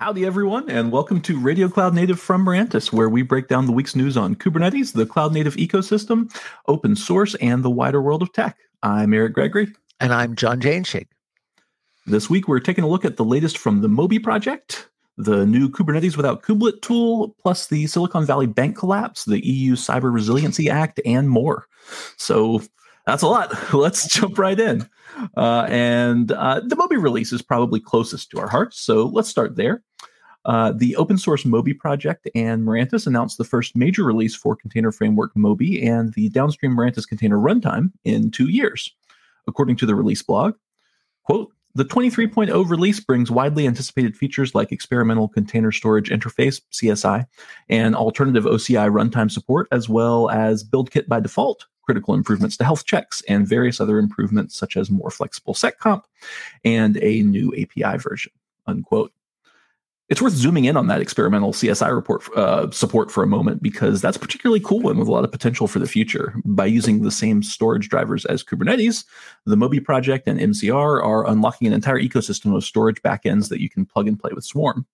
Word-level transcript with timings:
Howdy, 0.00 0.24
everyone, 0.24 0.70
and 0.70 0.90
welcome 0.90 1.20
to 1.20 1.38
Radio 1.38 1.68
Cloud 1.68 1.92
Native 1.92 2.18
from 2.18 2.42
Mirantis, 2.42 2.90
where 2.90 3.10
we 3.10 3.20
break 3.20 3.48
down 3.48 3.66
the 3.66 3.72
week's 3.72 3.94
news 3.94 4.16
on 4.16 4.34
Kubernetes, 4.34 4.94
the 4.94 5.04
cloud 5.04 5.34
native 5.34 5.56
ecosystem, 5.56 6.34
open 6.68 6.96
source, 6.96 7.34
and 7.34 7.62
the 7.62 7.68
wider 7.68 8.00
world 8.00 8.22
of 8.22 8.32
tech. 8.32 8.56
I'm 8.82 9.12
Eric 9.12 9.34
Gregory. 9.34 9.68
And 10.00 10.14
I'm 10.14 10.36
John 10.36 10.58
Jainschigg. 10.58 11.06
This 12.06 12.30
week, 12.30 12.48
we're 12.48 12.60
taking 12.60 12.82
a 12.82 12.88
look 12.88 13.04
at 13.04 13.18
the 13.18 13.26
latest 13.26 13.58
from 13.58 13.82
the 13.82 13.90
Moby 13.90 14.18
project, 14.18 14.88
the 15.18 15.44
new 15.44 15.68
Kubernetes 15.68 16.16
without 16.16 16.42
kubelet 16.42 16.80
tool, 16.80 17.36
plus 17.42 17.66
the 17.66 17.86
Silicon 17.86 18.24
Valley 18.24 18.46
bank 18.46 18.78
collapse, 18.78 19.26
the 19.26 19.46
EU 19.46 19.76
Cyber 19.76 20.10
Resiliency 20.10 20.70
Act, 20.70 20.98
and 21.04 21.28
more. 21.28 21.66
So 22.16 22.62
that's 23.10 23.22
a 23.22 23.26
lot. 23.26 23.52
Let's 23.74 24.06
jump 24.06 24.38
right 24.38 24.58
in. 24.58 24.88
Uh, 25.36 25.66
and 25.68 26.30
uh, 26.30 26.60
the 26.64 26.76
Moby 26.76 26.96
release 26.96 27.32
is 27.32 27.42
probably 27.42 27.80
closest 27.80 28.30
to 28.30 28.38
our 28.38 28.48
hearts, 28.48 28.80
so 28.80 29.06
let's 29.06 29.28
start 29.28 29.56
there. 29.56 29.82
Uh, 30.44 30.72
the 30.72 30.96
open 30.96 31.18
source 31.18 31.44
Moby 31.44 31.74
project 31.74 32.30
and 32.34 32.66
Mirantis 32.66 33.06
announced 33.06 33.36
the 33.36 33.44
first 33.44 33.76
major 33.76 34.04
release 34.04 34.34
for 34.34 34.56
container 34.56 34.92
framework 34.92 35.36
Moby 35.36 35.84
and 35.86 36.14
the 36.14 36.28
downstream 36.30 36.72
Mirantis 36.72 37.06
container 37.06 37.36
runtime 37.36 37.90
in 38.04 38.30
two 38.30 38.48
years. 38.48 38.94
According 39.46 39.76
to 39.76 39.86
the 39.86 39.94
release 39.94 40.22
blog, 40.22 40.54
quote, 41.24 41.52
the 41.74 41.84
23.0 41.84 42.68
release 42.68 43.00
brings 43.00 43.30
widely 43.30 43.66
anticipated 43.66 44.16
features 44.16 44.54
like 44.54 44.72
experimental 44.72 45.28
container 45.28 45.72
storage 45.72 46.10
interface, 46.10 46.60
CSI, 46.72 47.26
and 47.68 47.94
alternative 47.94 48.44
OCI 48.44 48.90
runtime 48.90 49.30
support, 49.30 49.68
as 49.70 49.88
well 49.88 50.30
as 50.30 50.64
build 50.64 50.90
kit 50.90 51.08
by 51.08 51.20
default, 51.20 51.66
critical 51.90 52.14
improvements 52.14 52.56
to 52.56 52.62
health 52.62 52.84
checks, 52.84 53.20
and 53.28 53.48
various 53.48 53.80
other 53.80 53.98
improvements 53.98 54.56
such 54.56 54.76
as 54.76 54.92
more 54.92 55.10
flexible 55.10 55.54
seccomp 55.54 56.04
and 56.64 56.96
a 56.98 57.22
new 57.22 57.52
API 57.60 57.98
version. 57.98 58.30
Unquote. 58.68 59.12
It's 60.08 60.22
worth 60.22 60.34
zooming 60.34 60.66
in 60.66 60.76
on 60.76 60.86
that 60.86 61.00
experimental 61.00 61.52
CSI 61.52 61.92
report 61.92 62.22
uh, 62.36 62.70
support 62.70 63.10
for 63.10 63.24
a 63.24 63.26
moment 63.26 63.60
because 63.60 64.00
that's 64.00 64.16
particularly 64.16 64.60
cool 64.60 64.88
and 64.88 65.00
with 65.00 65.08
a 65.08 65.10
lot 65.10 65.24
of 65.24 65.32
potential 65.32 65.66
for 65.66 65.80
the 65.80 65.86
future. 65.88 66.32
By 66.44 66.66
using 66.66 67.02
the 67.02 67.10
same 67.10 67.42
storage 67.42 67.88
drivers 67.88 68.24
as 68.26 68.44
Kubernetes, 68.44 69.04
the 69.46 69.56
Moby 69.56 69.80
project 69.80 70.28
and 70.28 70.38
MCR 70.38 71.04
are 71.04 71.28
unlocking 71.28 71.66
an 71.66 71.74
entire 71.74 71.98
ecosystem 71.98 72.56
of 72.56 72.62
storage 72.62 73.02
backends 73.02 73.48
that 73.48 73.60
you 73.60 73.68
can 73.68 73.84
plug 73.84 74.06
and 74.06 74.18
play 74.18 74.30
with 74.32 74.44
Swarm. 74.44 74.86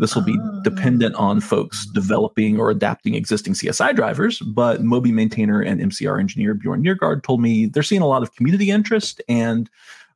This 0.00 0.14
will 0.14 0.22
be 0.22 0.38
oh. 0.40 0.60
dependent 0.62 1.14
on 1.14 1.40
folks 1.40 1.86
developing 1.86 2.58
or 2.58 2.70
adapting 2.70 3.14
existing 3.14 3.52
CSI 3.52 3.94
drivers, 3.94 4.40
but 4.40 4.82
Moby 4.82 5.12
maintainer 5.12 5.60
and 5.60 5.80
MCR 5.80 6.18
engineer 6.18 6.54
Bjorn 6.54 6.82
Neergaard 6.82 7.22
told 7.22 7.40
me 7.40 7.66
they're 7.66 7.82
seeing 7.82 8.02
a 8.02 8.06
lot 8.06 8.22
of 8.22 8.34
community 8.34 8.70
interest 8.70 9.20
and 9.28 9.68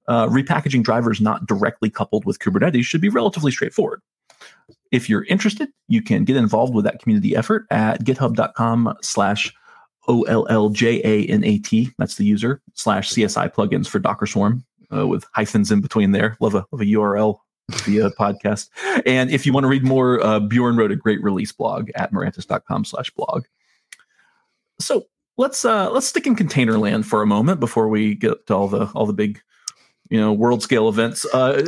uh, 0.08 0.26
repackaging 0.26 0.82
drivers 0.82 1.20
not 1.20 1.46
directly 1.46 1.90
coupled 1.90 2.24
with 2.24 2.38
Kubernetes 2.38 2.84
should 2.84 3.00
be 3.00 3.08
relatively 3.08 3.52
straightforward. 3.52 4.00
If 4.90 5.08
you're 5.08 5.24
interested, 5.24 5.68
you 5.88 6.02
can 6.02 6.24
get 6.24 6.36
involved 6.36 6.74
with 6.74 6.84
that 6.84 7.00
community 7.00 7.36
effort 7.36 7.66
at 7.70 8.04
github.com 8.04 8.94
slash 9.02 9.52
O-L-L-J-A-N-A-T. 10.08 11.90
That's 11.98 12.14
the 12.16 12.24
user 12.24 12.62
slash 12.74 13.10
CSI 13.12 13.52
plugins 13.52 13.86
for 13.86 13.98
Docker 13.98 14.26
Swarm 14.26 14.64
uh, 14.94 15.06
with 15.06 15.26
hyphens 15.34 15.70
in 15.70 15.80
between 15.80 16.12
there. 16.12 16.36
Love 16.40 16.54
a, 16.54 16.64
love 16.70 16.80
a 16.80 16.84
URL 16.84 17.38
via 17.70 18.10
podcast. 18.10 18.68
And 19.06 19.30
if 19.30 19.46
you 19.46 19.52
want 19.52 19.64
to 19.64 19.68
read 19.68 19.84
more, 19.84 20.24
uh, 20.24 20.40
Bjorn 20.40 20.76
wrote 20.76 20.92
a 20.92 20.96
great 20.96 21.22
release 21.22 21.52
blog 21.52 21.90
at 21.94 22.12
mirantis.com 22.12 22.84
slash 22.84 23.10
blog. 23.10 23.44
So 24.80 25.06
let's 25.36 25.64
uh, 25.64 25.90
let's 25.90 26.06
stick 26.06 26.26
in 26.26 26.36
container 26.36 26.78
land 26.78 27.06
for 27.06 27.22
a 27.22 27.26
moment 27.26 27.60
before 27.60 27.88
we 27.88 28.14
get 28.14 28.46
to 28.46 28.54
all 28.54 28.68
the 28.68 28.86
all 28.94 29.06
the 29.06 29.12
big 29.12 29.40
you 30.10 30.20
know 30.20 30.32
world 30.32 30.62
scale 30.62 30.88
events 30.88 31.24
uh, 31.32 31.62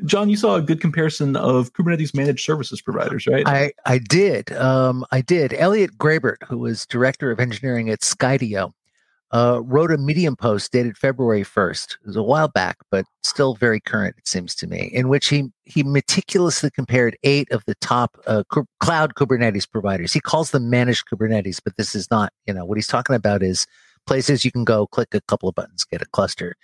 john 0.04 0.30
you 0.30 0.36
saw 0.36 0.56
a 0.56 0.62
good 0.62 0.80
comparison 0.80 1.36
of 1.36 1.72
kubernetes 1.74 2.14
managed 2.14 2.44
services 2.44 2.80
providers 2.80 3.26
right 3.26 3.46
i 3.46 3.70
i 3.84 3.98
did 3.98 4.50
um, 4.52 5.04
i 5.12 5.20
did 5.20 5.52
elliot 5.52 5.98
graebert 5.98 6.36
who 6.48 6.56
was 6.58 6.86
director 6.86 7.30
of 7.30 7.38
engineering 7.38 7.90
at 7.90 8.00
skydio 8.00 8.72
uh, 9.32 9.60
wrote 9.64 9.90
a 9.90 9.98
medium 9.98 10.36
post 10.36 10.72
dated 10.72 10.96
february 10.96 11.42
1st 11.42 11.92
it 11.94 12.06
was 12.06 12.16
a 12.16 12.22
while 12.22 12.48
back 12.48 12.78
but 12.90 13.04
still 13.22 13.54
very 13.54 13.80
current 13.80 14.14
it 14.18 14.26
seems 14.26 14.54
to 14.54 14.66
me 14.66 14.90
in 14.92 15.08
which 15.08 15.28
he 15.28 15.44
he 15.64 15.82
meticulously 15.82 16.70
compared 16.70 17.16
eight 17.22 17.50
of 17.50 17.64
the 17.66 17.74
top 17.76 18.18
uh, 18.26 18.42
cloud 18.80 19.14
kubernetes 19.14 19.68
providers 19.70 20.12
he 20.12 20.20
calls 20.20 20.50
them 20.50 20.70
managed 20.70 21.06
kubernetes 21.06 21.60
but 21.62 21.76
this 21.76 21.94
is 21.94 22.10
not 22.10 22.32
you 22.46 22.54
know 22.54 22.64
what 22.64 22.76
he's 22.76 22.86
talking 22.86 23.16
about 23.16 23.42
is 23.42 23.66
places 24.06 24.44
you 24.44 24.50
can 24.50 24.64
go 24.64 24.86
click 24.86 25.08
a 25.14 25.20
couple 25.22 25.48
of 25.48 25.54
buttons 25.54 25.84
get 25.84 26.02
a 26.02 26.06
cluster 26.06 26.56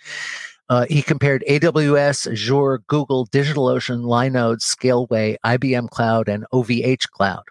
uh, 0.69 0.85
he 0.87 1.01
compared 1.01 1.43
AWS, 1.49 2.31
Azure, 2.31 2.83
Google, 2.87 3.25
DigitalOcean, 3.27 4.03
Linode, 4.03 4.61
Scaleway, 4.61 5.35
IBM 5.43 5.89
Cloud, 5.89 6.29
and 6.29 6.45
OVH 6.53 7.09
Cloud. 7.09 7.43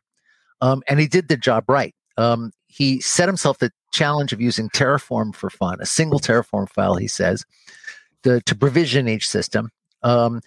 Um, 0.60 0.82
and 0.88 1.00
he 1.00 1.08
did 1.08 1.28
the 1.28 1.36
job 1.36 1.64
right. 1.68 1.94
Um, 2.16 2.52
he 2.68 3.00
set 3.00 3.28
himself 3.28 3.58
the 3.58 3.72
challenge 3.92 4.32
of 4.32 4.40
using 4.40 4.68
Terraform 4.70 5.34
for 5.34 5.50
fun, 5.50 5.78
a 5.80 5.86
single 5.86 6.20
Terraform 6.20 6.68
file, 6.68 6.96
he 6.96 7.08
says, 7.08 7.44
to, 8.22 8.40
to 8.42 8.54
provision 8.54 9.08
each 9.08 9.28
system. 9.28 9.70
Um, 10.02 10.40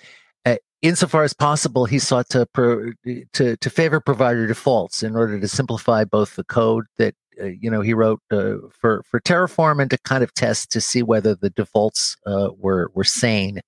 uh, 0.46 0.56
insofar 0.82 1.24
as 1.24 1.34
possible, 1.34 1.86
he 1.86 2.00
sought 2.00 2.30
to, 2.30 2.46
pro, 2.46 2.92
to, 3.34 3.58
to 3.58 3.70
favor 3.70 4.00
provider 4.00 4.48
defaults 4.48 5.04
in 5.04 5.16
order 5.16 5.40
to 5.40 5.48
simplify 5.48 6.04
both 6.04 6.36
the 6.36 6.44
code 6.44 6.86
that 6.98 7.16
uh, 7.42 7.46
you 7.46 7.72
know 7.72 7.82
he 7.82 7.94
wrote 7.94 8.22
uh, 8.32 8.56
for 8.72 9.04
for 9.04 9.20
Terraform 9.22 9.82
and 9.82 9.90
to 9.90 9.98
kind 10.00 10.22
of 10.22 10.34
test 10.34 10.70
to 10.72 10.82
see 10.82 11.02
whether 11.02 11.34
the 11.34 11.50
defaults 11.50 12.18
uh, 12.26 12.50
were 12.58 12.92
were 12.94 13.06
sane. 13.06 13.62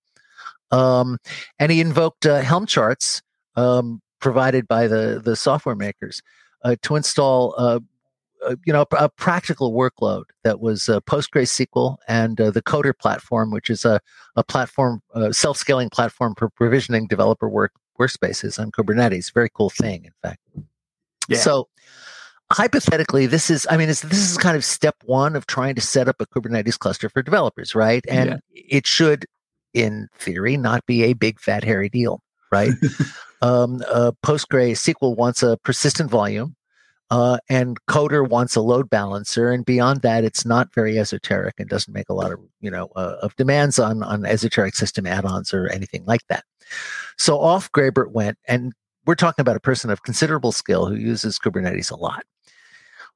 Um, 0.71 1.17
and 1.59 1.71
he 1.71 1.79
invoked 1.79 2.25
uh, 2.25 2.41
Helm 2.41 2.65
charts 2.65 3.21
um, 3.55 4.01
provided 4.19 4.67
by 4.67 4.87
the 4.87 5.21
the 5.23 5.35
software 5.35 5.75
makers 5.75 6.21
uh, 6.63 6.75
to 6.81 6.95
install. 6.95 7.81
Uh, 8.45 8.55
you 8.65 8.73
know, 8.73 8.85
a, 8.97 9.09
practical 9.09 9.73
workload 9.73 10.23
that 10.43 10.59
was 10.59 10.83
PostgreSQL 10.85 11.97
and 12.07 12.37
the 12.37 12.61
Coder 12.61 12.97
platform, 12.97 13.51
which 13.51 13.69
is 13.69 13.85
a, 13.85 13.99
a 14.35 14.43
platform, 14.43 15.01
self-scaling 15.31 15.89
platform 15.89 16.35
for 16.37 16.49
provisioning 16.49 17.07
developer 17.07 17.47
work 17.47 17.71
workspaces 17.99 18.59
on 18.59 18.71
Kubernetes. 18.71 19.33
Very 19.33 19.49
cool 19.53 19.69
thing, 19.69 20.05
in 20.05 20.11
fact. 20.21 20.39
Yeah. 21.27 21.37
So, 21.37 21.69
hypothetically, 22.51 23.25
this 23.25 23.49
is, 23.49 23.65
I 23.69 23.77
mean, 23.77 23.87
this 23.87 24.03
is 24.03 24.37
kind 24.37 24.55
of 24.55 24.65
step 24.65 24.95
one 25.05 25.35
of 25.35 25.47
trying 25.47 25.75
to 25.75 25.81
set 25.81 26.07
up 26.07 26.17
a 26.19 26.25
Kubernetes 26.25 26.77
cluster 26.77 27.09
for 27.09 27.21
developers, 27.21 27.75
right? 27.75 28.03
And 28.07 28.29
yeah. 28.29 28.37
it 28.53 28.87
should, 28.87 29.25
in 29.73 30.09
theory, 30.15 30.57
not 30.57 30.85
be 30.85 31.03
a 31.03 31.13
big, 31.13 31.39
fat, 31.39 31.63
hairy 31.63 31.89
deal, 31.89 32.21
right? 32.51 32.71
um, 33.41 33.83
uh, 33.89 34.11
PostgreSQL 34.25 35.15
wants 35.15 35.43
a 35.43 35.57
persistent 35.57 36.09
volume. 36.09 36.55
Uh, 37.13 37.37
and 37.47 37.77
coder 37.85 38.27
wants 38.27 38.55
a 38.55 38.61
load 38.61 38.89
balancer 38.89 39.51
and 39.51 39.65
beyond 39.65 40.01
that 40.01 40.23
it's 40.23 40.47
not 40.47 40.73
very 40.73 40.97
esoteric 40.97 41.53
and 41.59 41.69
doesn't 41.69 41.93
make 41.93 42.09
a 42.09 42.13
lot 42.13 42.31
of 42.31 42.39
you 42.59 42.71
know 42.71 42.89
uh, 42.95 43.17
of 43.21 43.35
demands 43.35 43.77
on 43.77 44.01
on 44.01 44.25
esoteric 44.25 44.73
system 44.73 45.05
add-ons 45.05 45.53
or 45.53 45.67
anything 45.67 46.03
like 46.05 46.25
that 46.27 46.43
so 47.19 47.39
off 47.39 47.71
graebert 47.71 48.11
went 48.11 48.39
and 48.47 48.73
we're 49.05 49.13
talking 49.13 49.43
about 49.43 49.55
a 49.55 49.59
person 49.59 49.91
of 49.91 50.01
considerable 50.01 50.51
skill 50.51 50.87
who 50.87 50.95
uses 50.95 51.37
kubernetes 51.37 51.91
a 51.91 51.95
lot 51.95 52.25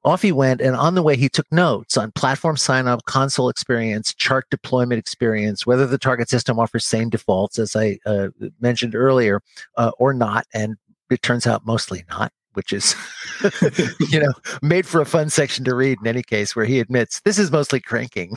off 0.04 0.22
he 0.22 0.30
went, 0.30 0.60
and 0.60 0.76
on 0.76 0.94
the 0.94 1.02
way, 1.02 1.16
he 1.16 1.28
took 1.28 1.50
notes 1.50 1.96
on 1.96 2.12
platform 2.12 2.56
sign 2.56 2.86
up, 2.86 3.04
console 3.06 3.48
experience, 3.48 4.14
chart 4.14 4.46
deployment 4.48 5.00
experience, 5.00 5.66
whether 5.66 5.88
the 5.88 5.98
target 5.98 6.30
system 6.30 6.60
offers 6.60 6.86
same 6.86 7.10
defaults, 7.10 7.58
as 7.58 7.74
I 7.74 7.98
uh, 8.06 8.28
mentioned 8.60 8.94
earlier, 8.94 9.42
uh, 9.76 9.90
or 9.98 10.14
not. 10.14 10.46
And 10.54 10.76
it 11.10 11.22
turns 11.22 11.48
out 11.48 11.66
mostly 11.66 12.04
not, 12.08 12.32
which 12.58 12.72
is, 12.72 12.94
you 14.10 14.20
know, 14.20 14.32
made 14.60 14.86
for 14.86 15.00
a 15.00 15.06
fun 15.06 15.30
section 15.30 15.64
to 15.64 15.74
read 15.74 15.98
in 16.00 16.06
any 16.06 16.22
case, 16.22 16.54
where 16.54 16.66
he 16.66 16.80
admits 16.80 17.20
this 17.20 17.38
is 17.38 17.50
mostly 17.50 17.80
cranking. 17.80 18.36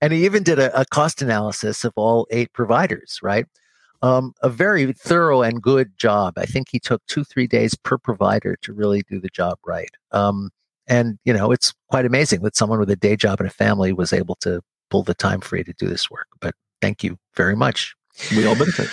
and 0.00 0.12
he 0.12 0.24
even 0.24 0.44
did 0.44 0.60
a, 0.60 0.80
a 0.80 0.84
cost 0.84 1.22
analysis 1.22 1.84
of 1.84 1.92
all 1.96 2.28
eight 2.30 2.52
providers, 2.52 3.18
right? 3.22 3.46
um, 4.04 4.34
a 4.42 4.50
very 4.50 4.92
thorough 4.92 5.40
and 5.40 5.62
good 5.62 5.96
job. 5.96 6.34
I 6.36 6.44
think 6.44 6.68
he 6.70 6.78
took 6.78 7.00
two, 7.06 7.24
three 7.24 7.46
days 7.46 7.74
per 7.74 7.96
provider 7.96 8.54
to 8.60 8.74
really 8.74 9.02
do 9.08 9.18
the 9.18 9.30
job 9.30 9.58
right. 9.64 9.88
Um, 10.12 10.50
and, 10.86 11.18
you 11.24 11.32
know, 11.32 11.52
it's 11.52 11.72
quite 11.88 12.04
amazing 12.04 12.42
that 12.42 12.54
someone 12.54 12.78
with 12.78 12.90
a 12.90 12.96
day 12.96 13.16
job 13.16 13.40
and 13.40 13.48
a 13.48 13.52
family 13.52 13.94
was 13.94 14.12
able 14.12 14.34
to 14.42 14.60
pull 14.90 15.04
the 15.04 15.14
time 15.14 15.40
free 15.40 15.64
to 15.64 15.72
do 15.78 15.88
this 15.88 16.10
work. 16.10 16.26
But 16.38 16.54
thank 16.82 17.02
you 17.02 17.16
very 17.34 17.56
much. 17.56 17.94
We 18.32 18.46
all 18.46 18.54
benefit. 18.54 18.88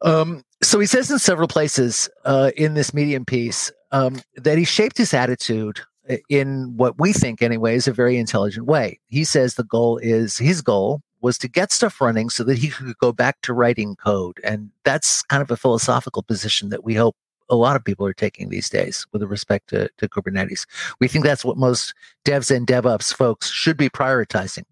Um, 0.00 0.42
so 0.62 0.80
he 0.80 0.86
says 0.86 1.10
in 1.10 1.18
several 1.18 1.48
places 1.48 2.08
uh, 2.24 2.50
in 2.56 2.74
this 2.74 2.94
medium 2.94 3.24
piece 3.24 3.72
um, 3.92 4.20
that 4.36 4.58
he 4.58 4.64
shaped 4.64 4.98
his 4.98 5.14
attitude 5.14 5.80
in 6.28 6.76
what 6.76 6.98
we 6.98 7.12
think, 7.12 7.42
anyway, 7.42 7.74
is 7.74 7.88
a 7.88 7.92
very 7.92 8.16
intelligent 8.16 8.66
way. 8.66 9.00
He 9.08 9.24
says 9.24 9.54
the 9.54 9.64
goal 9.64 9.98
is 9.98 10.38
his 10.38 10.62
goal 10.62 11.02
was 11.20 11.38
to 11.38 11.48
get 11.48 11.72
stuff 11.72 12.00
running 12.00 12.28
so 12.28 12.44
that 12.44 12.58
he 12.58 12.68
could 12.68 12.96
go 12.98 13.12
back 13.12 13.40
to 13.42 13.52
writing 13.52 13.96
code. 13.96 14.38
And 14.44 14.70
that's 14.84 15.22
kind 15.22 15.42
of 15.42 15.50
a 15.50 15.56
philosophical 15.56 16.22
position 16.22 16.68
that 16.68 16.84
we 16.84 16.94
hope 16.94 17.16
a 17.48 17.56
lot 17.56 17.76
of 17.76 17.84
people 17.84 18.06
are 18.06 18.12
taking 18.12 18.48
these 18.48 18.68
days 18.68 19.06
with 19.12 19.22
respect 19.22 19.68
to, 19.68 19.88
to 19.98 20.08
Kubernetes. 20.08 20.66
We 21.00 21.08
think 21.08 21.24
that's 21.24 21.44
what 21.44 21.56
most 21.56 21.94
devs 22.24 22.54
and 22.54 22.66
DevOps 22.66 23.14
folks 23.14 23.50
should 23.50 23.76
be 23.76 23.88
prioritizing, 23.88 24.64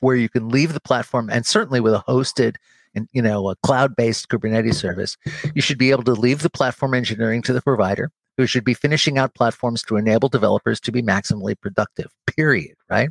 where 0.00 0.16
you 0.16 0.28
can 0.28 0.48
leave 0.48 0.72
the 0.72 0.80
platform 0.80 1.30
and 1.30 1.46
certainly 1.46 1.80
with 1.80 1.94
a 1.94 2.04
hosted 2.08 2.56
and 2.94 3.08
you 3.12 3.22
know 3.22 3.48
a 3.48 3.56
cloud-based 3.56 4.28
Kubernetes 4.28 4.74
service, 4.74 5.16
you 5.54 5.62
should 5.62 5.78
be 5.78 5.90
able 5.90 6.04
to 6.04 6.12
leave 6.12 6.42
the 6.42 6.50
platform 6.50 6.94
engineering 6.94 7.42
to 7.42 7.52
the 7.52 7.62
provider, 7.62 8.10
who 8.36 8.46
should 8.46 8.64
be 8.64 8.74
finishing 8.74 9.18
out 9.18 9.34
platforms 9.34 9.82
to 9.84 9.96
enable 9.96 10.28
developers 10.28 10.80
to 10.80 10.92
be 10.92 11.02
maximally 11.02 11.58
productive. 11.60 12.10
Period. 12.26 12.76
Right. 12.90 13.10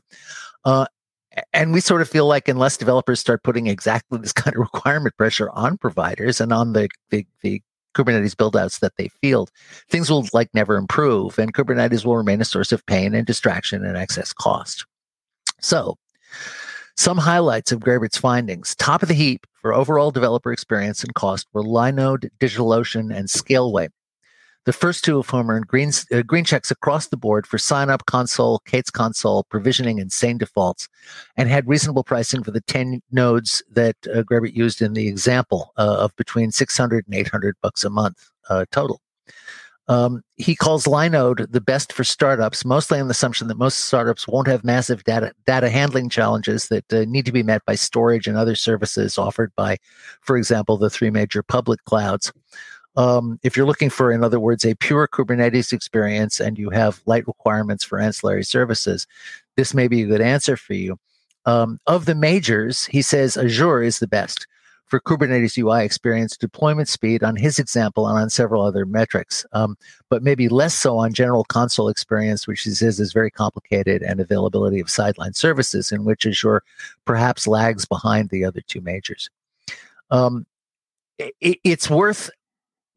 Uh, 0.65 0.85
and 1.53 1.71
we 1.71 1.79
sort 1.79 2.01
of 2.01 2.09
feel 2.09 2.27
like 2.27 2.47
unless 2.47 2.77
developers 2.77 3.19
start 3.19 3.43
putting 3.43 3.67
exactly 3.67 4.19
this 4.19 4.33
kind 4.33 4.55
of 4.55 4.61
requirement 4.61 5.15
pressure 5.17 5.49
on 5.51 5.77
providers 5.77 6.41
and 6.41 6.51
on 6.51 6.73
the 6.73 6.89
the, 7.09 7.25
the 7.41 7.61
Kubernetes 7.95 8.35
buildouts 8.35 8.79
that 8.79 8.93
they 8.97 9.09
field, 9.21 9.51
things 9.89 10.09
will 10.09 10.25
like 10.33 10.49
never 10.53 10.77
improve, 10.77 11.37
and 11.37 11.53
Kubernetes 11.53 12.05
will 12.05 12.17
remain 12.17 12.41
a 12.41 12.45
source 12.45 12.71
of 12.71 12.85
pain 12.85 13.13
and 13.13 13.27
distraction 13.27 13.85
and 13.85 13.97
excess 13.97 14.31
cost. 14.31 14.85
So, 15.59 15.97
some 16.95 17.17
highlights 17.17 17.71
of 17.71 17.81
Graebert's 17.81 18.17
findings. 18.17 18.75
Top 18.75 19.01
of 19.01 19.09
the 19.09 19.13
heap 19.13 19.45
for 19.61 19.73
overall 19.73 20.11
developer 20.11 20.51
experience 20.51 21.03
and 21.03 21.13
cost 21.13 21.47
were 21.53 21.63
Linode, 21.63 22.29
DigitalOcean, 22.39 23.15
and 23.15 23.27
Scaleway. 23.27 23.89
The 24.65 24.73
first 24.73 25.03
two 25.03 25.17
of 25.17 25.29
whom 25.29 25.49
earned 25.49 25.67
green, 25.67 25.91
uh, 26.11 26.21
green 26.21 26.43
checks 26.43 26.69
across 26.69 27.07
the 27.07 27.17
board 27.17 27.47
for 27.47 27.57
sign 27.57 27.89
up 27.89 28.05
console, 28.05 28.61
K8s 28.67 28.91
console, 28.91 29.43
provisioning, 29.45 29.99
and 29.99 30.11
sane 30.11 30.37
defaults, 30.37 30.87
and 31.35 31.49
had 31.49 31.67
reasonable 31.67 32.03
pricing 32.03 32.43
for 32.43 32.51
the 32.51 32.61
10 32.61 33.01
nodes 33.11 33.63
that 33.71 33.95
uh, 34.13 34.23
used 34.45 34.81
in 34.81 34.93
the 34.93 35.07
example 35.07 35.73
uh, 35.77 35.97
of 35.99 36.15
between 36.15 36.51
600 36.51 37.07
and 37.07 37.15
800 37.15 37.55
bucks 37.61 37.83
a 37.83 37.89
month 37.89 38.29
uh, 38.49 38.65
total. 38.71 39.01
Um, 39.87 40.23
he 40.37 40.55
calls 40.55 40.85
Linode 40.85 41.51
the 41.51 41.59
best 41.59 41.91
for 41.91 42.03
startups, 42.03 42.63
mostly 42.63 42.99
on 42.99 43.07
the 43.07 43.11
assumption 43.11 43.47
that 43.47 43.57
most 43.57 43.79
startups 43.79 44.27
won't 44.27 44.47
have 44.47 44.63
massive 44.63 45.03
data 45.03 45.33
data 45.45 45.69
handling 45.69 46.07
challenges 46.07 46.67
that 46.69 46.93
uh, 46.93 47.05
need 47.07 47.25
to 47.25 47.31
be 47.31 47.43
met 47.43 47.65
by 47.65 47.75
storage 47.75 48.27
and 48.27 48.37
other 48.37 48.55
services 48.55 49.17
offered 49.17 49.51
by, 49.55 49.77
for 50.21 50.37
example, 50.37 50.77
the 50.77 50.89
three 50.89 51.09
major 51.09 51.43
public 51.43 51.83
clouds. 51.85 52.31
Um, 52.95 53.39
if 53.41 53.55
you're 53.55 53.65
looking 53.65 53.89
for, 53.89 54.11
in 54.11 54.23
other 54.23 54.39
words, 54.39 54.65
a 54.65 54.75
pure 54.75 55.07
Kubernetes 55.07 55.73
experience 55.73 56.39
and 56.39 56.57
you 56.57 56.69
have 56.69 57.01
light 57.05 57.25
requirements 57.25 57.83
for 57.83 57.99
ancillary 57.99 58.43
services, 58.43 59.07
this 59.55 59.73
may 59.73 59.87
be 59.87 60.03
a 60.03 60.07
good 60.07 60.21
answer 60.21 60.57
for 60.57 60.73
you. 60.73 60.97
Um, 61.45 61.79
of 61.87 62.05
the 62.05 62.15
majors, 62.15 62.85
he 62.85 63.01
says 63.01 63.37
Azure 63.37 63.81
is 63.81 63.99
the 63.99 64.07
best 64.07 64.45
for 64.91 64.99
Kubernetes 64.99 65.57
UI 65.57 65.85
experience, 65.85 66.35
deployment 66.35 66.89
speed 66.89 67.23
on 67.23 67.37
his 67.37 67.59
example, 67.59 68.07
and 68.07 68.19
on 68.19 68.29
several 68.29 68.61
other 68.61 68.85
metrics, 68.85 69.45
um, 69.53 69.77
but 70.09 70.21
maybe 70.21 70.49
less 70.49 70.75
so 70.75 70.97
on 70.97 71.13
general 71.13 71.45
console 71.45 71.87
experience, 71.87 72.45
which 72.45 72.63
says 72.63 72.99
is 72.99 73.13
very 73.13 73.31
complicated, 73.31 74.03
and 74.03 74.19
availability 74.19 74.81
of 74.81 74.89
sideline 74.89 75.33
services, 75.33 75.93
in 75.93 76.03
which 76.03 76.27
Azure 76.27 76.61
perhaps 77.05 77.47
lags 77.47 77.85
behind 77.85 78.29
the 78.29 78.43
other 78.43 78.59
two 78.67 78.81
majors. 78.81 79.29
Um, 80.11 80.45
it, 81.17 81.59
it's 81.63 81.89
worth 81.89 82.29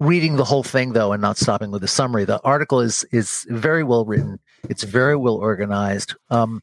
reading 0.00 0.35
the 0.35 0.44
whole 0.44 0.64
thing 0.64 0.94
though 0.94 1.12
and 1.12 1.23
not 1.23 1.38
stopping 1.38 1.70
with 1.70 1.85
a 1.85 1.88
summary 1.88 2.25
the 2.25 2.41
article 2.43 2.81
is 2.81 3.05
is 3.12 3.46
very 3.49 3.85
well 3.85 4.05
written 4.05 4.41
it's 4.69 4.82
very 4.82 5.14
well 5.14 5.37
organized 5.37 6.17
um, 6.31 6.61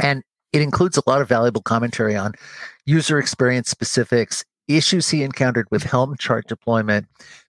and 0.00 0.22
it 0.52 0.62
includes 0.62 0.96
a 0.96 1.02
lot 1.04 1.20
of 1.20 1.28
valuable 1.28 1.60
commentary 1.60 2.14
on 2.14 2.32
user 2.86 3.18
experience 3.18 3.68
specifics 3.68 4.44
issues 4.76 5.08
he 5.08 5.22
encountered 5.22 5.66
with 5.70 5.82
helm 5.82 6.16
chart 6.16 6.46
deployment 6.46 7.06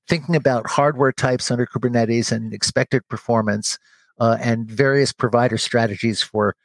thinking 0.07 0.35
about 0.35 0.69
hardware 0.69 1.11
types 1.11 1.51
under 1.51 1.65
kubernetes 1.65 2.31
and 2.31 2.53
expected 2.53 3.07
performance 3.07 3.77
uh, 4.19 4.37
and 4.41 4.69
various 4.69 5.11
provider 5.11 5.57
strategies 5.57 6.21
for 6.21 6.55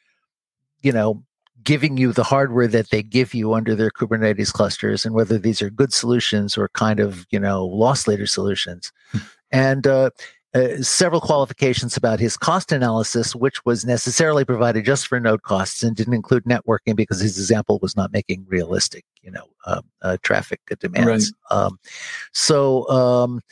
you 0.83 0.93
know 0.93 1.23
giving 1.67 1.97
you 1.97 2.13
the 2.13 2.23
hardware 2.23 2.69
that 2.69 2.91
they 2.91 3.03
give 3.03 3.35
you 3.35 3.53
under 3.53 3.75
their 3.75 3.91
Kubernetes 3.91 4.53
clusters 4.53 5.05
and 5.05 5.15
whether 5.15 5.37
these 5.37 5.61
are 5.61 5.69
good 5.69 5.93
solutions 5.93 6.57
or 6.57 6.69
kind 6.69 7.01
of, 7.01 7.27
you 7.31 7.41
know, 7.41 7.67
loss 7.67 8.07
leader 8.07 8.27
solutions. 8.27 8.93
Hmm. 9.11 9.19
and 9.51 9.87
uh, 9.87 10.11
uh, 10.57 10.83
several 10.83 11.21
qualifications 11.21 11.99
about 11.99 12.19
his 12.19 12.37
cost 12.37 12.73
analysis, 12.73 13.37
which 13.37 13.63
was 13.67 13.85
necessarily 13.85 14.43
provided 14.43 14.87
just 14.87 15.07
for 15.07 15.21
node 15.21 15.43
costs 15.43 15.83
and 15.83 15.95
didn't 15.95 16.15
include 16.15 16.45
networking 16.45 16.97
because 16.97 17.21
his 17.21 17.39
example 17.39 17.79
was 17.83 17.95
not 17.95 18.11
making 18.11 18.47
realistic, 18.49 19.05
you 19.21 19.31
know, 19.31 19.47
uh, 19.67 19.83
uh 20.01 20.17
traffic 20.23 20.61
demands. 20.81 21.33
Right. 21.51 21.59
Um, 21.59 21.79
so, 22.33 22.89
um, 22.89 23.43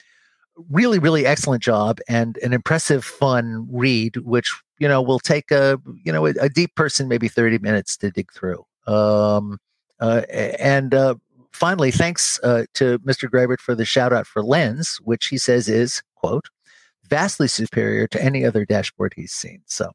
really, 0.71 0.99
really 0.99 1.27
excellent 1.27 1.63
job 1.63 1.99
and 2.09 2.39
an 2.39 2.55
impressive, 2.55 3.05
fun 3.05 3.69
read, 3.71 4.17
which 4.19 4.55
you 4.79 4.89
know 4.89 5.03
will 5.03 5.21
take 5.21 5.51
a 5.51 5.79
you 6.05 6.13
know 6.13 6.27
a, 6.27 6.33
a 6.41 6.49
deep 6.49 6.75
person 6.75 7.07
maybe 7.07 7.29
thirty 7.29 7.59
minutes 7.59 7.99
to 7.99 8.11
dig 8.11 8.33
through. 8.33 8.65
Um, 8.87 9.59
uh, 10.01 10.23
and 10.31 10.95
uh, 10.95 11.17
finally, 11.53 11.91
thanks 11.91 12.41
uh, 12.43 12.65
to 12.75 12.99
Mr. 13.01 13.29
Graebert 13.29 13.61
for 13.61 13.75
the 13.75 13.85
shout 13.85 14.13
out 14.15 14.27
for 14.27 14.43
Lens, 14.43 14.99
which 15.03 15.27
he 15.27 15.37
says 15.37 15.69
is 15.69 16.03
quote 16.15 16.49
vastly 17.09 17.49
superior 17.49 18.07
to 18.09 18.23
any 18.23 18.45
other 18.45 18.65
dashboard 18.65 19.15
he's 19.17 19.33
seen. 19.33 19.63
So, 19.67 19.91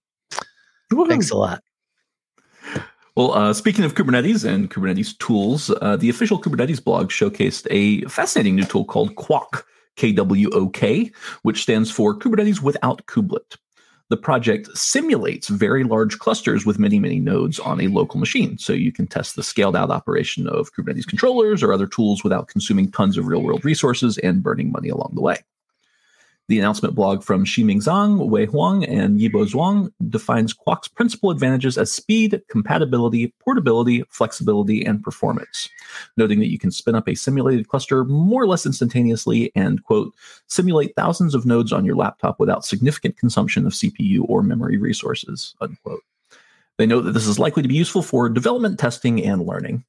Woo-hoo. 0.91 1.07
thanks 1.07 1.29
a 1.29 1.37
lot. 1.37 1.63
Well, 3.15 3.33
uh, 3.33 3.53
speaking 3.53 3.83
of 3.83 3.95
Kubernetes 3.95 4.45
and 4.45 4.71
Kubernetes 4.71 5.17
tools, 5.17 5.69
uh, 5.81 5.97
the 5.97 6.09
official 6.09 6.41
Kubernetes 6.41 6.83
blog 6.83 7.09
showcased 7.09 7.67
a 7.69 8.07
fascinating 8.07 8.55
new 8.55 8.63
tool 8.63 8.85
called 8.85 9.15
Kwok, 9.15 9.63
KWOK, 9.97 11.13
which 11.41 11.61
stands 11.61 11.91
for 11.91 12.17
Kubernetes 12.17 12.61
without 12.61 13.05
Kubelet. 13.07 13.57
The 14.09 14.17
project 14.17 14.69
simulates 14.75 15.49
very 15.49 15.83
large 15.83 16.17
clusters 16.17 16.65
with 16.65 16.79
many, 16.79 16.99
many 16.99 17.19
nodes 17.19 17.59
on 17.59 17.79
a 17.79 17.87
local 17.89 18.19
machine. 18.19 18.57
So 18.57 18.73
you 18.73 18.91
can 18.91 19.05
test 19.05 19.35
the 19.35 19.43
scaled 19.43 19.75
out 19.75 19.91
operation 19.91 20.47
of 20.47 20.73
Kubernetes 20.73 21.05
controllers 21.05 21.61
or 21.61 21.73
other 21.73 21.85
tools 21.85 22.23
without 22.23 22.47
consuming 22.47 22.89
tons 22.89 23.17
of 23.17 23.27
real 23.27 23.43
world 23.43 23.63
resources 23.63 24.17
and 24.19 24.41
burning 24.41 24.71
money 24.71 24.89
along 24.89 25.11
the 25.13 25.21
way. 25.21 25.37
The 26.49 26.57
announcement 26.57 26.95
blog 26.95 27.21
from 27.21 27.45
Shiming 27.45 27.79
Zhang, 27.79 28.27
Wei 28.27 28.47
Huang, 28.47 28.83
and 28.83 29.19
Yibo 29.19 29.47
Zhuang 29.47 29.93
defines 30.09 30.51
Kwok's 30.51 30.87
principal 30.87 31.29
advantages 31.29 31.77
as 31.77 31.91
speed, 31.91 32.41
compatibility, 32.49 33.35
portability, 33.39 34.03
flexibility, 34.09 34.83
and 34.83 35.03
performance, 35.03 35.69
noting 36.17 36.39
that 36.39 36.49
you 36.49 36.57
can 36.57 36.71
spin 36.71 36.95
up 36.95 37.07
a 37.07 37.13
simulated 37.13 37.67
cluster 37.67 38.03
more 38.03 38.41
or 38.41 38.47
less 38.47 38.65
instantaneously 38.65 39.51
and, 39.53 39.83
quote, 39.83 40.11
simulate 40.47 40.95
thousands 40.95 41.35
of 41.35 41.45
nodes 41.45 41.71
on 41.71 41.85
your 41.85 41.95
laptop 41.95 42.39
without 42.39 42.65
significant 42.65 43.15
consumption 43.15 43.67
of 43.67 43.73
CPU 43.73 44.27
or 44.27 44.41
memory 44.41 44.77
resources, 44.77 45.53
unquote. 45.61 46.01
They 46.79 46.87
note 46.87 47.01
that 47.01 47.11
this 47.11 47.27
is 47.27 47.37
likely 47.37 47.61
to 47.61 47.69
be 47.69 47.75
useful 47.75 48.01
for 48.01 48.27
development, 48.27 48.79
testing, 48.79 49.23
and 49.23 49.45
learning. 49.45 49.85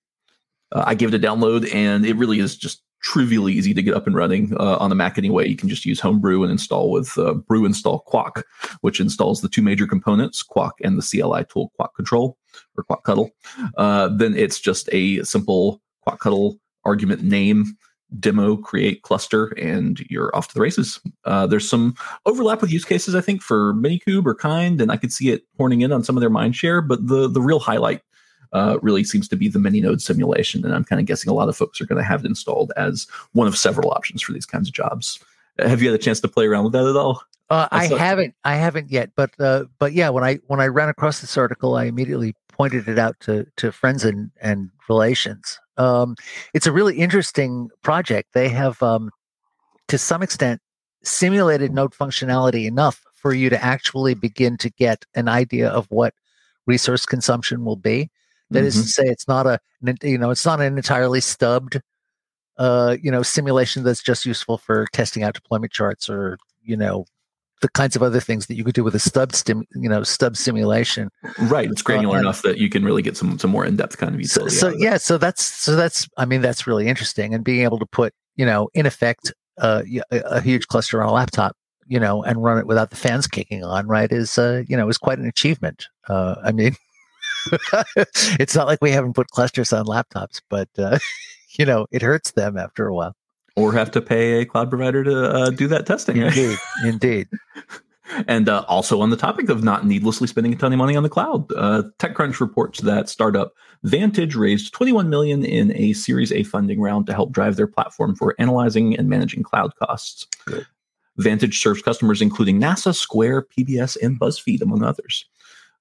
Uh, 0.72 0.84
I 0.86 0.94
gave 0.94 1.14
it 1.14 1.24
a 1.24 1.26
download, 1.26 1.74
and 1.74 2.04
it 2.04 2.16
really 2.16 2.38
is 2.38 2.54
just 2.54 2.82
trivially 3.02 3.52
easy 3.52 3.74
to 3.74 3.82
get 3.82 3.94
up 3.94 4.06
and 4.06 4.16
running 4.16 4.54
uh, 4.58 4.76
on 4.78 4.90
the 4.90 4.96
Mac 4.96 5.18
anyway. 5.18 5.48
You 5.48 5.56
can 5.56 5.68
just 5.68 5.84
use 5.84 6.00
Homebrew 6.00 6.42
and 6.42 6.52
install 6.52 6.90
with 6.90 7.16
uh, 7.18 7.34
brew 7.34 7.64
install 7.64 8.04
Kwok, 8.06 8.42
which 8.80 9.00
installs 9.00 9.40
the 9.40 9.48
two 9.48 9.62
major 9.62 9.86
components, 9.86 10.42
Kwok 10.42 10.72
and 10.82 10.98
the 10.98 11.02
CLI 11.02 11.44
tool 11.50 11.72
Kwok 11.78 11.94
Control 11.94 12.36
or 12.76 12.84
Kwokctl. 12.84 13.30
Uh, 13.76 14.08
then 14.08 14.34
it's 14.36 14.60
just 14.60 14.88
a 14.92 15.22
simple 15.24 15.80
Kwokctl 16.06 16.58
argument 16.84 17.22
name 17.22 17.76
demo 18.18 18.56
create 18.56 19.02
cluster 19.02 19.48
and 19.56 20.00
you're 20.10 20.34
off 20.34 20.48
to 20.48 20.54
the 20.54 20.60
races 20.60 20.98
uh, 21.26 21.46
there's 21.46 21.68
some 21.68 21.94
overlap 22.26 22.60
with 22.60 22.72
use 22.72 22.84
cases 22.84 23.14
i 23.14 23.20
think 23.20 23.40
for 23.40 23.72
minikube 23.74 24.26
or 24.26 24.34
kind 24.34 24.80
and 24.80 24.90
i 24.90 24.96
could 24.96 25.12
see 25.12 25.30
it 25.30 25.42
horning 25.58 25.82
in 25.82 25.92
on 25.92 26.02
some 26.02 26.16
of 26.16 26.20
their 26.20 26.30
mind 26.30 26.56
share 26.56 26.80
but 26.80 27.06
the 27.06 27.28
the 27.28 27.40
real 27.40 27.60
highlight 27.60 28.00
uh, 28.52 28.78
really 28.82 29.04
seems 29.04 29.28
to 29.28 29.36
be 29.36 29.48
the 29.48 29.58
many 29.58 29.80
node 29.80 30.02
simulation. 30.02 30.64
And 30.64 30.74
I'm 30.74 30.84
kind 30.84 31.00
of 31.00 31.06
guessing 31.06 31.30
a 31.30 31.34
lot 31.34 31.48
of 31.48 31.56
folks 31.56 31.80
are 31.80 31.86
going 31.86 32.02
to 32.02 32.08
have 32.08 32.24
it 32.24 32.28
installed 32.28 32.72
as 32.76 33.06
one 33.32 33.46
of 33.46 33.56
several 33.56 33.90
options 33.90 34.22
for 34.22 34.32
these 34.32 34.46
kinds 34.46 34.68
of 34.68 34.74
jobs. 34.74 35.18
Have 35.58 35.82
you 35.82 35.90
had 35.90 35.98
a 35.98 36.02
chance 36.02 36.20
to 36.20 36.28
play 36.28 36.46
around 36.46 36.64
with 36.64 36.72
that 36.72 36.86
at 36.86 36.96
all? 36.96 37.22
Uh, 37.50 37.68
I 37.72 37.86
haven't. 37.86 38.34
I 38.44 38.54
haven't 38.54 38.90
yet. 38.90 39.10
But 39.16 39.32
uh, 39.40 39.64
but 39.78 39.92
yeah, 39.92 40.08
when 40.08 40.22
I 40.22 40.36
when 40.46 40.60
I 40.60 40.66
ran 40.66 40.88
across 40.88 41.20
this 41.20 41.36
article, 41.36 41.74
I 41.74 41.84
immediately 41.84 42.34
pointed 42.48 42.88
it 42.88 42.98
out 42.98 43.18
to 43.20 43.46
to 43.56 43.72
friends 43.72 44.04
and 44.04 44.30
and 44.40 44.70
relations. 44.88 45.58
Um, 45.76 46.14
it's 46.54 46.66
a 46.66 46.72
really 46.72 46.98
interesting 46.98 47.70
project. 47.82 48.34
They 48.34 48.50
have, 48.50 48.82
um, 48.82 49.10
to 49.88 49.96
some 49.96 50.22
extent, 50.22 50.60
simulated 51.02 51.72
node 51.72 51.94
functionality 51.94 52.66
enough 52.66 53.02
for 53.14 53.32
you 53.32 53.48
to 53.48 53.64
actually 53.64 54.12
begin 54.12 54.58
to 54.58 54.68
get 54.68 55.06
an 55.14 55.26
idea 55.26 55.68
of 55.70 55.86
what 55.90 56.12
resource 56.66 57.06
consumption 57.06 57.64
will 57.64 57.76
be. 57.76 58.10
That 58.50 58.60
mm-hmm. 58.60 58.66
is 58.66 58.82
to 58.82 58.88
say, 58.88 59.04
it's 59.06 59.28
not 59.28 59.46
a 59.46 59.60
you 60.02 60.18
know 60.18 60.30
it's 60.30 60.44
not 60.44 60.60
an 60.60 60.76
entirely 60.76 61.20
stubbed 61.20 61.80
uh, 62.60 62.96
you 63.02 63.10
know 63.10 63.22
simulation 63.22 63.82
that's 63.82 64.02
just 64.02 64.26
useful 64.26 64.58
for 64.58 64.86
testing 64.92 65.22
out 65.22 65.34
deployment 65.34 65.72
charts 65.72 66.08
or 66.08 66.38
you 66.62 66.76
know 66.76 67.06
the 67.62 67.68
kinds 67.70 67.96
of 67.96 68.02
other 68.02 68.20
things 68.20 68.46
that 68.46 68.54
you 68.54 68.64
could 68.64 68.74
do 68.74 68.82
with 68.82 68.94
a 68.94 68.98
stub 68.98 69.34
stim, 69.34 69.64
you 69.74 69.88
know, 69.88 70.02
stub 70.02 70.34
simulation. 70.34 71.10
Right, 71.40 71.70
it's 71.70 71.82
granular 71.82 72.16
uh, 72.16 72.20
enough 72.20 72.40
that 72.42 72.56
you 72.56 72.70
can 72.70 72.84
really 72.84 73.02
get 73.02 73.16
some 73.16 73.38
some 73.38 73.50
more 73.50 73.64
in 73.64 73.76
depth 73.76 73.98
kind 73.98 74.14
of 74.14 74.20
utility. 74.20 74.54
So, 74.54 74.70
so 74.70 74.76
yeah, 74.76 74.98
so 74.98 75.18
that's 75.18 75.42
so 75.44 75.74
that's 75.74 76.08
I 76.18 76.26
mean 76.26 76.42
that's 76.42 76.66
really 76.66 76.86
interesting, 76.86 77.34
and 77.34 77.42
being 77.42 77.62
able 77.62 77.78
to 77.78 77.86
put 77.86 78.12
you 78.36 78.44
know 78.44 78.68
in 78.74 78.84
effect 78.84 79.32
uh, 79.58 79.82
a, 80.10 80.18
a 80.20 80.40
huge 80.40 80.66
cluster 80.68 81.02
on 81.02 81.08
a 81.08 81.12
laptop, 81.12 81.56
you 81.86 81.98
know, 81.98 82.22
and 82.22 82.42
run 82.42 82.58
it 82.58 82.66
without 82.66 82.90
the 82.90 82.96
fans 82.96 83.26
kicking 83.26 83.64
on, 83.64 83.86
right, 83.86 84.12
is 84.12 84.38
uh, 84.38 84.64
you 84.68 84.76
know 84.76 84.88
is 84.88 84.98
quite 84.98 85.18
an 85.18 85.26
achievement. 85.26 85.86
Uh, 86.08 86.36
I 86.44 86.52
mean, 86.52 86.76
it's 88.38 88.54
not 88.54 88.66
like 88.66 88.80
we 88.80 88.90
haven't 88.90 89.14
put 89.14 89.28
clusters 89.28 89.72
on 89.72 89.86
laptops, 89.86 90.40
but 90.48 90.68
uh, 90.78 90.98
you 91.58 91.64
know, 91.64 91.86
it 91.90 92.02
hurts 92.02 92.32
them 92.32 92.56
after 92.56 92.86
a 92.86 92.94
while. 92.94 93.14
Or 93.56 93.72
have 93.72 93.90
to 93.92 94.00
pay 94.00 94.40
a 94.40 94.46
cloud 94.46 94.70
provider 94.70 95.04
to 95.04 95.30
uh, 95.30 95.50
do 95.50 95.66
that 95.68 95.86
testing. 95.86 96.18
Indeed, 96.18 96.58
indeed. 96.84 97.28
And 98.26 98.48
uh, 98.48 98.64
also 98.68 99.00
on 99.00 99.10
the 99.10 99.16
topic 99.16 99.48
of 99.48 99.62
not 99.62 99.86
needlessly 99.86 100.26
spending 100.26 100.52
a 100.52 100.56
ton 100.56 100.72
of 100.72 100.78
money 100.78 100.96
on 100.96 101.02
the 101.02 101.08
cloud, 101.08 101.50
uh, 101.52 101.84
TechCrunch 101.98 102.40
reports 102.40 102.80
that 102.80 103.08
startup 103.08 103.54
Vantage 103.84 104.34
raised 104.34 104.74
21 104.74 105.08
million 105.08 105.44
in 105.44 105.74
a 105.76 105.92
Series 105.92 106.32
A 106.32 106.42
funding 106.42 106.80
round 106.80 107.06
to 107.06 107.14
help 107.14 107.32
drive 107.32 107.56
their 107.56 107.66
platform 107.66 108.14
for 108.16 108.34
analyzing 108.38 108.96
and 108.96 109.08
managing 109.08 109.42
cloud 109.42 109.74
costs. 109.76 110.26
Good. 110.44 110.66
Vantage 111.16 111.60
serves 111.60 111.82
customers 111.82 112.20
including 112.20 112.60
NASA, 112.60 112.94
Square, 112.94 113.46
PBS, 113.56 113.96
and 114.02 114.18
BuzzFeed, 114.18 114.62
among 114.62 114.82
others. 114.82 115.26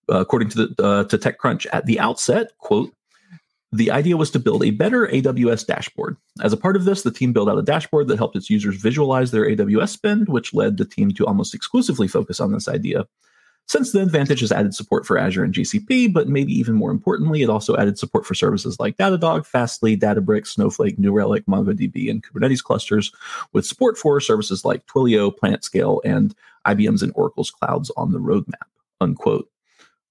According 0.09 0.49
to 0.49 0.67
the 0.67 0.83
uh, 0.83 1.03
to 1.05 1.17
TechCrunch, 1.17 1.65
at 1.71 1.85
the 1.85 1.99
outset, 1.99 2.51
quote, 2.57 2.93
the 3.71 3.91
idea 3.91 4.17
was 4.17 4.31
to 4.31 4.39
build 4.39 4.63
a 4.63 4.71
better 4.71 5.07
AWS 5.07 5.67
dashboard. 5.67 6.17
As 6.41 6.53
a 6.53 6.57
part 6.57 6.75
of 6.75 6.85
this, 6.85 7.03
the 7.03 7.11
team 7.11 7.33
built 7.33 7.49
out 7.49 7.59
a 7.59 7.63
dashboard 7.63 8.07
that 8.07 8.17
helped 8.17 8.35
its 8.35 8.49
users 8.49 8.77
visualize 8.77 9.29
their 9.29 9.45
AWS 9.45 9.89
spend, 9.89 10.27
which 10.27 10.53
led 10.53 10.77
the 10.77 10.85
team 10.85 11.11
to 11.11 11.25
almost 11.25 11.53
exclusively 11.53 12.07
focus 12.07 12.39
on 12.39 12.51
this 12.51 12.67
idea. 12.67 13.05
Since 13.67 13.91
then, 13.91 14.09
Vantage 14.09 14.39
has 14.39 14.51
added 14.51 14.73
support 14.73 15.05
for 15.05 15.19
Azure 15.19 15.43
and 15.43 15.53
GCP, 15.53 16.11
but 16.11 16.27
maybe 16.27 16.51
even 16.51 16.73
more 16.73 16.89
importantly, 16.89 17.43
it 17.43 17.51
also 17.51 17.77
added 17.77 17.99
support 17.99 18.25
for 18.25 18.33
services 18.33 18.79
like 18.79 18.97
Datadog, 18.97 19.45
Fastly, 19.45 19.95
Databricks, 19.95 20.47
Snowflake, 20.47 20.97
New 20.97 21.11
Relic, 21.11 21.45
MongoDB, 21.45 22.09
and 22.09 22.23
Kubernetes 22.23 22.63
clusters, 22.63 23.11
with 23.53 23.67
support 23.67 23.95
for 23.95 24.19
services 24.19 24.65
like 24.65 24.87
Twilio, 24.87 25.31
PlanetScale, 25.31 26.01
and 26.03 26.33
IBM's 26.65 27.03
and 27.03 27.13
Oracle's 27.13 27.51
clouds 27.51 27.91
on 27.95 28.11
the 28.11 28.19
roadmap. 28.19 28.65
Unquote. 29.01 29.47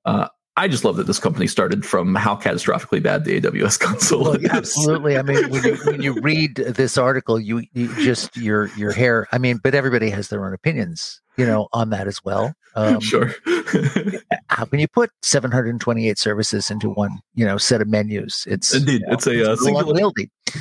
Uh, 0.08 0.28
I 0.56 0.66
just 0.66 0.84
love 0.84 0.96
that 0.96 1.06
this 1.06 1.20
company 1.20 1.46
started 1.46 1.86
from 1.86 2.16
how 2.16 2.34
catastrophically 2.34 3.00
bad 3.00 3.24
the 3.24 3.40
AWS 3.40 3.78
console 3.80 4.22
well, 4.24 4.36
is. 4.36 4.50
Absolutely. 4.50 5.16
I 5.16 5.22
mean, 5.22 5.48
when 5.50 5.62
you, 5.62 5.76
when 5.84 6.02
you 6.02 6.20
read 6.20 6.56
this 6.56 6.98
article, 6.98 7.38
you, 7.38 7.62
you, 7.74 7.94
just 8.02 8.36
your 8.36 8.66
your 8.76 8.90
hair. 8.90 9.28
I 9.30 9.38
mean, 9.38 9.60
but 9.62 9.74
everybody 9.74 10.10
has 10.10 10.28
their 10.28 10.44
own 10.44 10.52
opinions, 10.54 11.20
you 11.36 11.46
know, 11.46 11.68
on 11.72 11.90
that 11.90 12.08
as 12.08 12.24
well. 12.24 12.54
Um, 12.74 13.00
sure. 13.00 13.34
how 14.48 14.64
can 14.64 14.80
you 14.80 14.88
put 14.88 15.10
728 15.22 16.18
services 16.18 16.70
into 16.70 16.90
one, 16.90 17.20
you 17.34 17.44
know, 17.44 17.56
set 17.56 17.80
of 17.80 17.86
menus? 17.86 18.44
It's 18.50 18.74
indeed. 18.74 19.02
You 19.02 19.06
know, 19.06 19.12
it's 19.12 19.26
a 19.28 19.52
uh, 19.52 19.56
singular. 19.56 20.12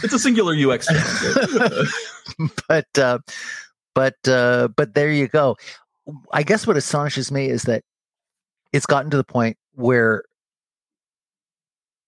It's 0.03 0.13
a 0.13 0.19
singular 0.19 0.53
UX. 0.53 0.87
but 2.67 2.99
uh, 2.99 3.19
but 3.95 4.15
uh, 4.27 4.67
but 4.75 4.93
there 4.93 5.11
you 5.11 5.27
go. 5.27 5.55
I 6.31 6.43
guess 6.43 6.67
what 6.67 6.77
astonishes 6.77 7.31
me 7.31 7.49
is 7.49 7.63
that 7.63 7.83
it's 8.73 8.85
gotten 8.85 9.11
to 9.11 9.17
the 9.17 9.23
point 9.23 9.57
where 9.73 10.23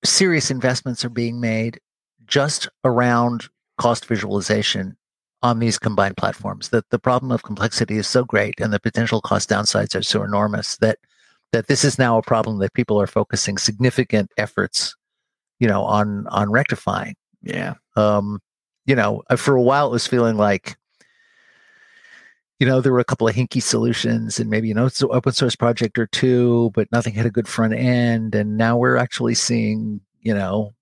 serious 0.04 0.50
investments 0.50 1.04
are 1.04 1.10
being 1.10 1.39
made 1.39 1.80
just 2.25 2.70
around 2.84 3.48
cost 3.78 4.06
visualization 4.06 4.96
on 5.42 5.60
these 5.60 5.80
combined 5.80 6.18
platforms 6.18 6.70
that 6.70 6.89
the 6.89 7.00
problem 7.00 7.32
of 7.32 7.44
complexity 7.44 7.98
is 7.98 8.08
so 8.08 8.24
great 8.24 8.54
and 8.60 8.74
the 8.74 8.80
potential 8.80 9.22
cost 9.22 9.50
downsides 9.50 9.96
are 9.96 10.04
so 10.04 10.24
enormous 10.24 10.78
that 10.78 10.98
that 11.51 11.68
this 11.68 11.84
is 11.84 11.98
now 11.98 12.18
a 12.18 12.22
problem 12.22 12.60
that 12.60 12.74
people 12.74 13.01
are 13.01 13.08
focusing 13.08 13.58
significant 13.58 14.30
efforts 14.38 14.96
you 15.60 15.68
know 15.68 15.84
on 15.84 16.28
on 16.28 16.51
rectifying. 16.51 17.16
Yeah. 17.42 17.75
Um 17.96 18.39
you 18.86 18.96
know 18.96 19.24
uh, 19.30 19.38
for 19.38 19.56
a 19.56 19.62
while 19.62 19.88
it 19.88 19.92
was 19.92 20.08
feeling 20.08 20.36
like 20.38 20.75
you 22.60 22.68
know, 22.68 22.82
there 22.82 22.92
were 22.92 23.00
a 23.00 23.06
couple 23.06 23.28
of 23.28 23.36
hinky 23.36 23.63
solutions 23.63 24.39
and 24.39 24.50
maybe, 24.50 24.68
you 24.68 24.74
know, 24.74 24.86
it's 24.86 25.01
an 25.01 25.10
open 25.12 25.32
source 25.32 25.56
project 25.56 25.98
or 25.98 26.08
two, 26.08 26.72
but 26.74 26.92
nothing 26.92 27.13
had 27.13 27.25
a 27.25 27.32
good 27.32 27.48
front 27.48 27.74
end. 27.74 28.36
And 28.36 28.58
now 28.58 28.78
we're 28.78 28.98
actually 28.98 29.36
seeing, 29.36 30.01
you 30.22 30.34
know, 30.34 30.74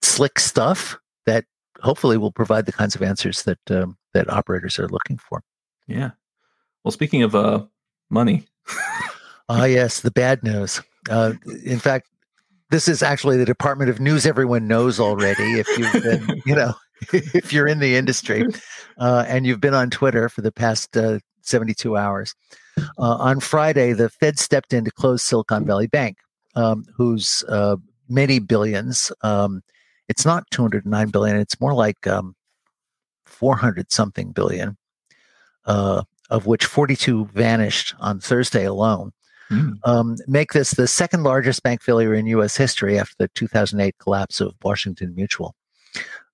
slick 0.00 0.38
stuff 0.38 0.96
that 1.26 1.44
hopefully 1.80 2.18
will 2.18 2.30
provide 2.30 2.66
the 2.66 2.72
kinds 2.72 2.94
of 2.94 3.02
answers 3.02 3.42
that, 3.42 3.58
um, 3.70 3.98
that 4.14 4.30
operators 4.30 4.78
are 4.78 4.88
looking 4.88 5.18
for. 5.18 5.42
Yeah. 5.88 6.12
Well, 6.84 6.92
speaking 6.92 7.24
of 7.24 7.34
uh, 7.34 7.64
money. 8.10 8.46
Ah, 9.50 9.62
uh, 9.62 9.64
yes, 9.64 10.02
the 10.02 10.10
bad 10.10 10.42
news. 10.44 10.82
Uh, 11.08 11.32
in 11.64 11.78
fact, 11.78 12.10
this 12.70 12.86
is 12.86 13.02
actually 13.02 13.38
the 13.38 13.46
Department 13.46 13.88
of 13.88 13.98
News 13.98 14.26
everyone 14.26 14.68
knows 14.68 15.00
already. 15.00 15.58
If 15.58 15.66
you've 15.78 16.02
been, 16.02 16.42
you 16.46 16.54
know, 16.54 16.74
if 17.12 17.52
you're 17.52 17.66
in 17.66 17.78
the 17.78 17.96
industry 17.96 18.44
uh, 18.98 19.24
and 19.28 19.46
you've 19.46 19.60
been 19.60 19.74
on 19.74 19.90
Twitter 19.90 20.28
for 20.28 20.42
the 20.42 20.52
past 20.52 20.96
uh, 20.96 21.18
72 21.42 21.96
hours. 21.96 22.34
Uh, 22.76 23.16
on 23.16 23.40
Friday, 23.40 23.92
the 23.92 24.08
Fed 24.08 24.38
stepped 24.38 24.72
in 24.72 24.84
to 24.84 24.90
close 24.90 25.22
Silicon 25.22 25.64
Valley 25.64 25.88
Bank, 25.88 26.18
um, 26.54 26.84
whose 26.96 27.44
uh, 27.48 27.76
many 28.08 28.38
billions, 28.38 29.10
um, 29.22 29.62
it's 30.08 30.24
not 30.24 30.44
209 30.50 31.08
billion, 31.08 31.36
it's 31.36 31.60
more 31.60 31.74
like 31.74 32.06
um, 32.06 32.34
400 33.26 33.90
something 33.90 34.32
billion, 34.32 34.76
uh, 35.66 36.02
of 36.30 36.46
which 36.46 36.64
42 36.64 37.26
vanished 37.26 37.94
on 37.98 38.20
Thursday 38.20 38.64
alone. 38.64 39.12
Mm. 39.50 39.78
Um, 39.84 40.16
make 40.26 40.52
this 40.52 40.72
the 40.72 40.86
second 40.86 41.22
largest 41.22 41.62
bank 41.62 41.82
failure 41.82 42.14
in 42.14 42.26
U.S. 42.26 42.56
history 42.56 42.98
after 42.98 43.14
the 43.18 43.28
2008 43.28 43.96
collapse 43.98 44.40
of 44.40 44.54
Washington 44.62 45.14
Mutual. 45.14 45.54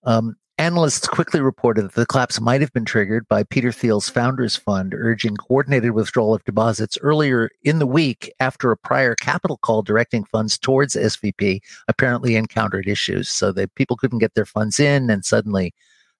Um, 0.02 0.37
Analysts 0.56 1.08
quickly 1.08 1.40
reported 1.40 1.82
that 1.82 1.94
the 1.94 2.06
collapse 2.06 2.40
might 2.40 2.61
have 2.61 2.73
been 2.73 2.84
triggered 2.84 3.26
by 3.26 3.42
Peter 3.42 3.73
Thiel's 3.73 4.08
Founders 4.11 4.54
Fund 4.54 4.94
urging 4.94 5.37
coordinated 5.37 5.90
withdrawal 5.90 6.32
of 6.32 6.44
deposits 6.44 6.96
earlier 7.00 7.50
in 7.64 7.80
the 7.80 7.88
week 7.88 8.32
after 8.38 8.70
a 8.70 8.76
prior 8.76 9.16
capital 9.16 9.56
call 9.56 9.82
directing 9.82 10.25
funds 10.25 10.56
towards 10.56 10.94
SVB 10.94 11.58
apparently 11.88 12.37
encountered 12.37 12.87
issues. 12.87 13.28
So 13.28 13.50
that 13.50 13.75
people 13.75 13.96
couldn't 13.96 14.20
get 14.20 14.34
their 14.34 14.46
funds 14.46 14.78
in, 14.78 15.11
and 15.11 15.25
suddenly, 15.25 15.75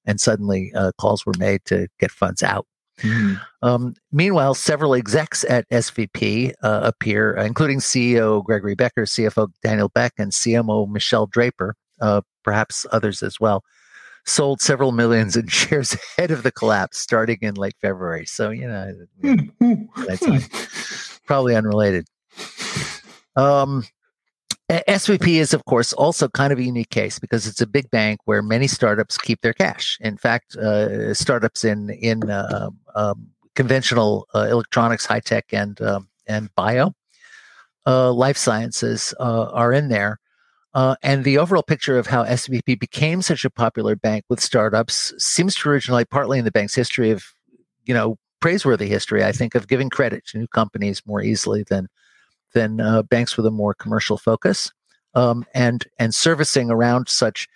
and 0.05 0.21
suddenly 0.21 0.73
uh, 0.75 0.91
calls 0.99 1.25
were 1.25 1.35
made 1.39 1.65
to 1.67 1.87
get 2.01 2.11
funds 2.11 2.43
out. 2.43 2.67
Mm-hmm. 3.03 3.35
Um, 3.63 3.95
meanwhile, 4.11 4.55
several 4.55 4.95
execs 4.95 5.45
at 5.49 5.69
SVB 5.71 6.55
uh, 6.61 6.81
appear, 6.83 7.35
including 7.37 7.79
CEO 7.79 8.43
Gregory 8.43 8.75
Becker, 8.75 9.05
CFO 9.05 9.49
Daniel 9.63 9.91
Beck, 9.91 10.15
and 10.19 10.33
CMO 10.33 10.91
Michelle 10.91 11.27
Draper, 11.27 11.77
uh, 12.01 12.23
perhaps 12.43 12.85
others 12.91 13.23
as 13.23 13.39
well 13.39 13.63
sold 14.27 14.61
several 14.61 14.93
millions 14.93 15.37
in 15.37 15.47
shares 15.49 15.97
ahead 16.19 16.31
of 16.31 16.43
the 16.43 16.53
collapse 16.53 16.99
starting 16.99 17.39
in 17.43 17.55
late 17.55 17.77
February. 17.81 18.27
So, 18.27 18.51
you 18.51 18.67
know, 18.67 18.95
that's 20.07 21.19
probably 21.27 21.57
unrelated. 21.57 22.07
Um, 23.37 23.85
SVB 24.71 25.37
is, 25.37 25.53
of 25.53 25.65
course, 25.67 25.93
also 25.93 26.29
kind 26.29 26.53
of 26.53 26.59
a 26.59 26.63
unique 26.63 26.91
case 26.91 27.19
because 27.19 27.47
it's 27.47 27.61
a 27.61 27.67
big 27.67 27.91
bank 27.91 28.21
where 28.25 28.43
many 28.43 28.67
startups 28.67 29.19
keep 29.19 29.43
their 29.43 29.53
cash. 29.53 29.99
In 30.01 30.17
fact, 30.17 30.57
uh, 30.57 31.13
startups 31.13 31.65
in 31.65 31.91
in 31.91 32.31
uh, 32.31 32.71
um, 32.95 33.29
conventional 33.55 34.27
uh, 34.35 34.47
electronics, 34.51 35.05
high 35.05 35.21
tech, 35.21 35.53
and 35.53 35.81
um, 35.83 36.09
and 36.27 36.49
bio, 36.55 36.95
uh, 37.87 38.11
life 38.13 38.39
sciences 38.39 39.15
uh, 39.21 39.51
are 39.53 39.73
in 39.73 39.89
there. 39.89 40.19
Uh, 40.75 40.97
and 41.03 41.23
the 41.23 41.39
overall 41.39 41.63
picture 41.63 41.97
of 41.97 42.09
how 42.09 42.25
SVB 42.25 42.79
became 42.79 43.23
such 43.23 43.45
a 43.45 43.51
popular 43.51 43.95
bank 43.95 44.25
with 44.29 44.41
startups 44.41 45.15
seems 45.19 45.55
to 45.55 45.69
originate 45.69 46.11
partly 46.11 46.39
in 46.39 46.45
the 46.45 46.51
bank's 46.51 46.75
history 46.75 47.11
of, 47.11 47.25
you 47.85 47.95
know, 47.95 48.17
praiseworthy 48.41 48.89
history. 48.89 49.25
I 49.25 49.31
think 49.31 49.55
of 49.55 49.69
giving 49.69 49.89
credit 49.89 50.27
to 50.27 50.39
new 50.39 50.49
companies 50.49 51.01
more 51.07 51.23
easily 51.23 51.65
than 51.69 51.89
than 52.55 52.81
uh, 52.81 53.03
banks 53.03 53.37
with 53.37 53.47
a 53.47 53.51
more 53.51 53.75
commercial 53.75 54.19
focus, 54.19 54.73
um, 55.15 55.47
and 55.55 55.87
and 55.99 56.15
servicing 56.15 56.71
around 56.71 57.09
such, 57.09 57.49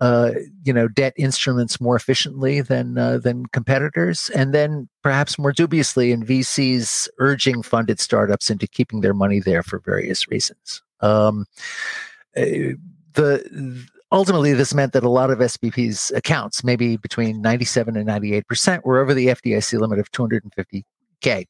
uh, 0.00 0.32
you 0.64 0.72
know, 0.72 0.88
debt 0.88 1.14
instruments 1.16 1.80
more 1.80 1.96
efficiently 1.96 2.60
than 2.60 2.98
uh, 2.98 3.18
than 3.18 3.46
competitors, 3.46 4.28
and 4.30 4.52
then 4.52 4.88
perhaps 5.02 5.38
more 5.38 5.52
dubiously 5.52 6.10
in 6.12 6.24
VCs 6.24 7.08
urging 7.18 7.62
funded 7.62 8.00
startups 8.00 8.50
into 8.50 8.66
keeping 8.66 9.02
their 9.02 9.14
money 9.14 9.38
there 9.38 9.62
for 9.62 9.78
various 9.78 10.28
reasons. 10.28 10.82
Um, 11.00 11.46
the 12.34 13.86
ultimately 14.12 14.52
this 14.52 14.74
meant 14.74 14.92
that 14.92 15.04
a 15.04 15.08
lot 15.08 15.30
of 15.30 15.38
SVB's 15.38 16.10
accounts, 16.12 16.64
maybe 16.64 16.96
between 16.96 17.40
97 17.40 17.96
and 17.96 18.06
98 18.06 18.46
percent, 18.46 18.84
were 18.84 18.98
over 18.98 19.14
the 19.14 19.28
FDIC 19.28 19.78
limit 19.78 19.98
of 19.98 20.10
250k. 20.12 21.46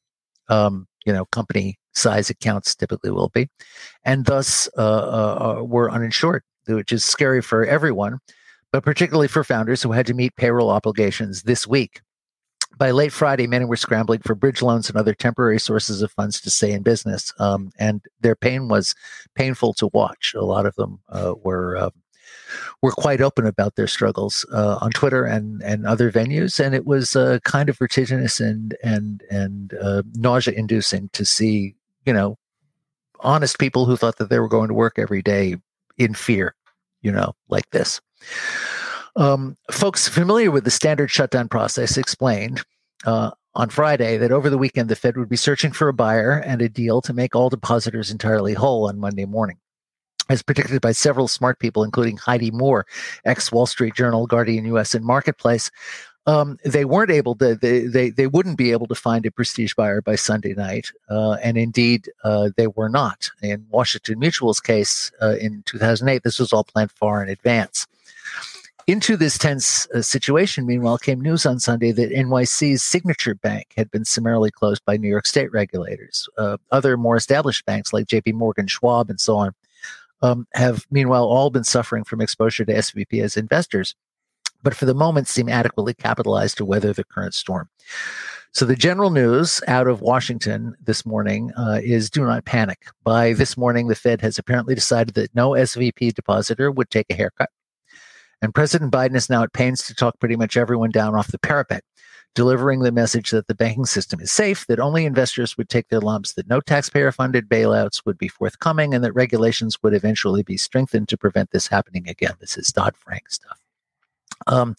Um, 0.49 0.87
you 1.05 1.13
know, 1.13 1.25
company 1.25 1.77
size 1.93 2.29
accounts 2.29 2.75
typically 2.75 3.11
will 3.11 3.29
be, 3.29 3.49
and 4.03 4.25
thus 4.25 4.69
uh, 4.77 4.81
uh, 4.81 5.57
uh, 5.59 5.63
were 5.63 5.91
uninsured, 5.91 6.43
which 6.67 6.91
is 6.91 7.03
scary 7.03 7.41
for 7.41 7.65
everyone, 7.65 8.19
but 8.71 8.83
particularly 8.83 9.27
for 9.27 9.43
founders 9.43 9.81
who 9.81 9.91
had 9.91 10.05
to 10.05 10.13
meet 10.13 10.35
payroll 10.35 10.69
obligations 10.69 11.43
this 11.43 11.67
week. 11.67 12.01
By 12.81 12.89
late 12.89 13.13
Friday, 13.13 13.45
many 13.45 13.65
were 13.65 13.75
scrambling 13.75 14.21
for 14.21 14.33
bridge 14.33 14.63
loans 14.63 14.89
and 14.89 14.97
other 14.97 15.13
temporary 15.13 15.59
sources 15.59 16.01
of 16.01 16.11
funds 16.13 16.41
to 16.41 16.49
stay 16.49 16.71
in 16.71 16.81
business. 16.81 17.31
Um, 17.37 17.71
and 17.77 18.03
their 18.21 18.35
pain 18.35 18.69
was 18.69 18.95
painful 19.35 19.75
to 19.75 19.91
watch. 19.93 20.33
A 20.35 20.43
lot 20.43 20.65
of 20.65 20.73
them 20.77 20.99
uh, 21.09 21.35
were 21.43 21.77
uh, 21.77 21.91
were 22.81 22.91
quite 22.91 23.21
open 23.21 23.45
about 23.45 23.75
their 23.75 23.85
struggles 23.85 24.47
uh, 24.51 24.79
on 24.81 24.89
Twitter 24.89 25.25
and 25.25 25.61
and 25.61 25.85
other 25.85 26.11
venues, 26.11 26.59
and 26.59 26.73
it 26.73 26.87
was 26.87 27.15
uh, 27.15 27.37
kind 27.43 27.69
of 27.69 27.77
vertiginous 27.77 28.39
and 28.39 28.75
and 28.83 29.21
and 29.29 29.75
uh, 29.79 30.01
nausea 30.15 30.55
inducing 30.55 31.09
to 31.09 31.23
see 31.23 31.75
you 32.07 32.13
know 32.13 32.35
honest 33.19 33.59
people 33.59 33.85
who 33.85 33.95
thought 33.95 34.17
that 34.17 34.31
they 34.31 34.39
were 34.39 34.49
going 34.49 34.69
to 34.69 34.73
work 34.73 34.97
every 34.97 35.21
day 35.21 35.55
in 35.99 36.15
fear, 36.15 36.55
you 37.03 37.11
know, 37.11 37.35
like 37.47 37.69
this. 37.69 38.01
Um, 39.15 39.57
folks 39.69 40.07
familiar 40.07 40.51
with 40.51 40.63
the 40.63 40.71
standard 40.71 41.09
shutdown 41.11 41.49
process 41.49 41.97
explained 41.97 42.63
uh, 43.05 43.31
on 43.55 43.69
Friday 43.69 44.17
that 44.17 44.31
over 44.31 44.49
the 44.49 44.57
weekend 44.57 44.89
the 44.89 44.95
Fed 44.95 45.17
would 45.17 45.29
be 45.29 45.35
searching 45.35 45.71
for 45.71 45.87
a 45.87 45.93
buyer 45.93 46.31
and 46.45 46.61
a 46.61 46.69
deal 46.69 47.01
to 47.01 47.13
make 47.13 47.35
all 47.35 47.49
depositors 47.49 48.11
entirely 48.11 48.53
whole 48.53 48.87
on 48.87 48.99
Monday 48.99 49.25
morning. 49.25 49.57
As 50.29 50.41
predicted 50.41 50.79
by 50.79 50.93
several 50.93 51.27
smart 51.27 51.59
people, 51.59 51.83
including 51.83 52.15
Heidi 52.15 52.51
Moore, 52.51 52.85
ex 53.25 53.51
Wall 53.51 53.65
Street 53.65 53.95
Journal, 53.95 54.27
Guardian 54.27 54.63
US, 54.75 54.95
and 54.95 55.03
Marketplace, 55.03 55.69
um, 56.25 56.57
they 56.63 56.85
weren't 56.85 57.11
able 57.11 57.35
to, 57.35 57.55
they, 57.55 57.81
they, 57.81 58.11
they 58.11 58.27
wouldn't 58.27 58.57
be 58.57 58.71
able 58.71 58.87
to 58.87 58.95
find 58.95 59.25
a 59.25 59.31
prestige 59.31 59.73
buyer 59.73 60.01
by 60.01 60.15
Sunday 60.15 60.53
night. 60.53 60.91
Uh, 61.09 61.33
and 61.43 61.57
indeed, 61.57 62.09
uh, 62.23 62.51
they 62.55 62.67
were 62.67 62.89
not. 62.89 63.29
In 63.41 63.65
Washington 63.69 64.19
Mutual's 64.19 64.59
case 64.59 65.11
uh, 65.21 65.35
in 65.41 65.63
2008, 65.65 66.23
this 66.23 66.39
was 66.39 66.53
all 66.53 66.63
planned 66.63 66.91
far 66.91 67.23
in 67.23 67.29
advance. 67.29 67.87
Into 68.87 69.15
this 69.15 69.37
tense 69.37 69.87
uh, 69.91 70.01
situation, 70.01 70.65
meanwhile, 70.65 70.97
came 70.97 71.21
news 71.21 71.45
on 71.45 71.59
Sunday 71.59 71.91
that 71.91 72.11
NYC's 72.11 72.81
Signature 72.81 73.35
Bank 73.35 73.73
had 73.77 73.91
been 73.91 74.05
summarily 74.05 74.51
closed 74.51 74.83
by 74.85 74.97
New 74.97 75.09
York 75.09 75.25
State 75.27 75.51
regulators. 75.51 76.27
Uh, 76.37 76.57
other 76.71 76.97
more 76.97 77.15
established 77.15 77.65
banks 77.65 77.93
like 77.93 78.07
JP 78.07 78.33
Morgan, 78.33 78.67
Schwab, 78.67 79.09
and 79.09 79.19
so 79.19 79.37
on 79.37 79.53
um, 80.21 80.47
have 80.53 80.85
meanwhile 80.91 81.25
all 81.25 81.49
been 81.49 81.63
suffering 81.63 82.03
from 82.03 82.21
exposure 82.21 82.65
to 82.65 82.73
SVB 82.73 83.21
as 83.23 83.37
investors, 83.37 83.95
but 84.63 84.75
for 84.75 84.85
the 84.85 84.93
moment 84.93 85.27
seem 85.27 85.49
adequately 85.49 85.93
capitalized 85.93 86.57
to 86.57 86.65
weather 86.65 86.93
the 86.93 87.03
current 87.03 87.33
storm. 87.33 87.69
So 88.53 88.65
the 88.65 88.75
general 88.75 89.11
news 89.11 89.61
out 89.67 89.87
of 89.87 90.01
Washington 90.01 90.75
this 90.83 91.05
morning 91.05 91.51
uh, 91.57 91.79
is 91.81 92.09
do 92.09 92.25
not 92.25 92.43
panic. 92.43 92.85
By 93.03 93.31
this 93.33 93.55
morning, 93.55 93.87
the 93.87 93.95
Fed 93.95 94.19
has 94.21 94.37
apparently 94.37 94.75
decided 94.75 95.15
that 95.15 95.33
no 95.33 95.51
SVB 95.51 96.13
depositor 96.13 96.69
would 96.69 96.89
take 96.89 97.05
a 97.09 97.13
haircut. 97.13 97.49
And 98.41 98.53
President 98.53 98.91
Biden 98.91 99.15
is 99.15 99.29
now 99.29 99.43
at 99.43 99.53
pains 99.53 99.85
to 99.85 99.93
talk 99.93 100.19
pretty 100.19 100.35
much 100.35 100.57
everyone 100.57 100.89
down 100.89 101.15
off 101.15 101.31
the 101.31 101.37
parapet, 101.39 101.83
delivering 102.33 102.79
the 102.79 102.91
message 102.91 103.29
that 103.31 103.47
the 103.47 103.55
banking 103.55 103.85
system 103.85 104.19
is 104.19 104.31
safe, 104.31 104.65
that 104.67 104.79
only 104.79 105.05
investors 105.05 105.57
would 105.57 105.69
take 105.69 105.89
their 105.89 105.99
lumps, 105.99 106.33
that 106.33 106.47
no 106.47 106.59
taxpayer 106.59 107.11
funded 107.11 107.47
bailouts 107.47 108.05
would 108.05 108.17
be 108.17 108.27
forthcoming, 108.27 108.93
and 108.93 109.03
that 109.03 109.13
regulations 109.13 109.77
would 109.83 109.93
eventually 109.93 110.41
be 110.41 110.57
strengthened 110.57 111.07
to 111.09 111.17
prevent 111.17 111.51
this 111.51 111.67
happening 111.67 112.07
again. 112.09 112.33
This 112.39 112.57
is 112.57 112.71
Dodd 112.71 112.95
Frank 112.97 113.29
stuff. 113.29 113.59
Um, 114.47 114.75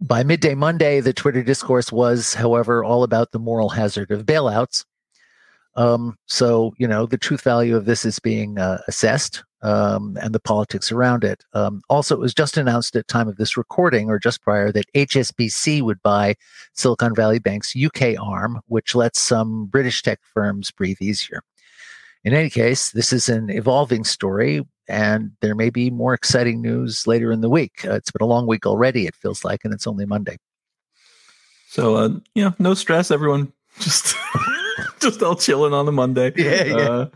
by 0.00 0.24
midday 0.24 0.54
Monday, 0.54 1.00
the 1.00 1.12
Twitter 1.12 1.42
discourse 1.42 1.92
was, 1.92 2.34
however, 2.34 2.82
all 2.82 3.04
about 3.04 3.30
the 3.30 3.38
moral 3.38 3.68
hazard 3.68 4.10
of 4.10 4.26
bailouts. 4.26 4.84
Um, 5.76 6.18
so, 6.26 6.74
you 6.78 6.88
know, 6.88 7.06
the 7.06 7.18
truth 7.18 7.42
value 7.42 7.76
of 7.76 7.84
this 7.84 8.04
is 8.04 8.18
being 8.18 8.58
uh, 8.58 8.78
assessed 8.88 9.44
um, 9.62 10.16
and 10.20 10.34
the 10.34 10.40
politics 10.40 10.90
around 10.90 11.24
it. 11.24 11.44
Um, 11.52 11.82
also, 11.88 12.14
it 12.14 12.20
was 12.20 12.34
just 12.34 12.56
announced 12.56 12.96
at 12.96 13.08
time 13.08 13.28
of 13.28 13.36
this 13.36 13.56
recording 13.56 14.08
or 14.08 14.18
just 14.18 14.42
prior 14.42 14.72
that 14.72 14.92
HSBC 14.94 15.82
would 15.82 16.02
buy 16.02 16.34
Silicon 16.72 17.14
Valley 17.14 17.38
Bank's 17.38 17.74
UK 17.76 18.18
arm, 18.20 18.60
which 18.66 18.94
lets 18.94 19.20
some 19.20 19.66
British 19.66 20.02
tech 20.02 20.20
firms 20.22 20.70
breathe 20.70 21.00
easier. 21.00 21.42
In 22.24 22.34
any 22.34 22.50
case, 22.50 22.90
this 22.90 23.12
is 23.12 23.28
an 23.28 23.48
evolving 23.50 24.04
story, 24.04 24.66
and 24.88 25.32
there 25.40 25.54
may 25.54 25.70
be 25.70 25.90
more 25.90 26.12
exciting 26.12 26.60
news 26.60 27.06
later 27.06 27.32
in 27.32 27.40
the 27.40 27.48
week. 27.48 27.84
Uh, 27.86 27.94
it's 27.94 28.10
been 28.10 28.24
a 28.24 28.28
long 28.28 28.46
week 28.46 28.66
already, 28.66 29.06
it 29.06 29.16
feels 29.16 29.44
like, 29.44 29.64
and 29.64 29.72
it's 29.72 29.86
only 29.86 30.04
Monday. 30.04 30.36
So, 31.68 31.96
uh, 31.96 32.08
know, 32.44 32.54
no 32.58 32.74
stress, 32.74 33.10
everyone. 33.10 33.52
Just. 33.78 34.16
just 35.02 35.22
all 35.22 35.36
chilling 35.36 35.72
on 35.72 35.88
a 35.88 35.92
Monday. 35.92 36.32
Yeah, 36.36 36.64
yeah. 36.64 36.76
Uh, 36.76 37.08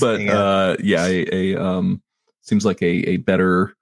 but 0.00 0.26
uh, 0.28 0.76
yeah, 0.82 1.06
a, 1.06 1.26
a, 1.54 1.62
um, 1.62 2.02
seems 2.42 2.64
like 2.64 2.82
a 2.82 3.08
a 3.08 3.16
better 3.18 3.74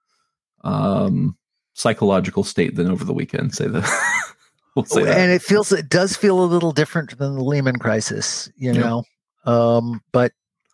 um 0.63 1.37
psychological 1.73 2.43
state 2.43 2.75
than 2.75 2.89
over 2.89 3.03
the 3.03 3.13
weekend. 3.13 3.53
Say 3.53 3.67
that. 3.67 4.33
we'll 4.75 4.85
say 4.85 5.03
that. 5.03 5.17
And 5.17 5.31
it 5.31 5.41
feels 5.41 5.71
it 5.71 5.89
does 5.89 6.15
feel 6.15 6.43
a 6.43 6.45
little 6.45 6.71
different 6.71 7.17
than 7.17 7.35
the 7.35 7.43
Lehman 7.43 7.77
crisis, 7.77 8.49
you 8.57 8.73
yeah. 8.73 8.79
know. 8.79 9.03
Um, 9.45 10.01
but 10.11 10.33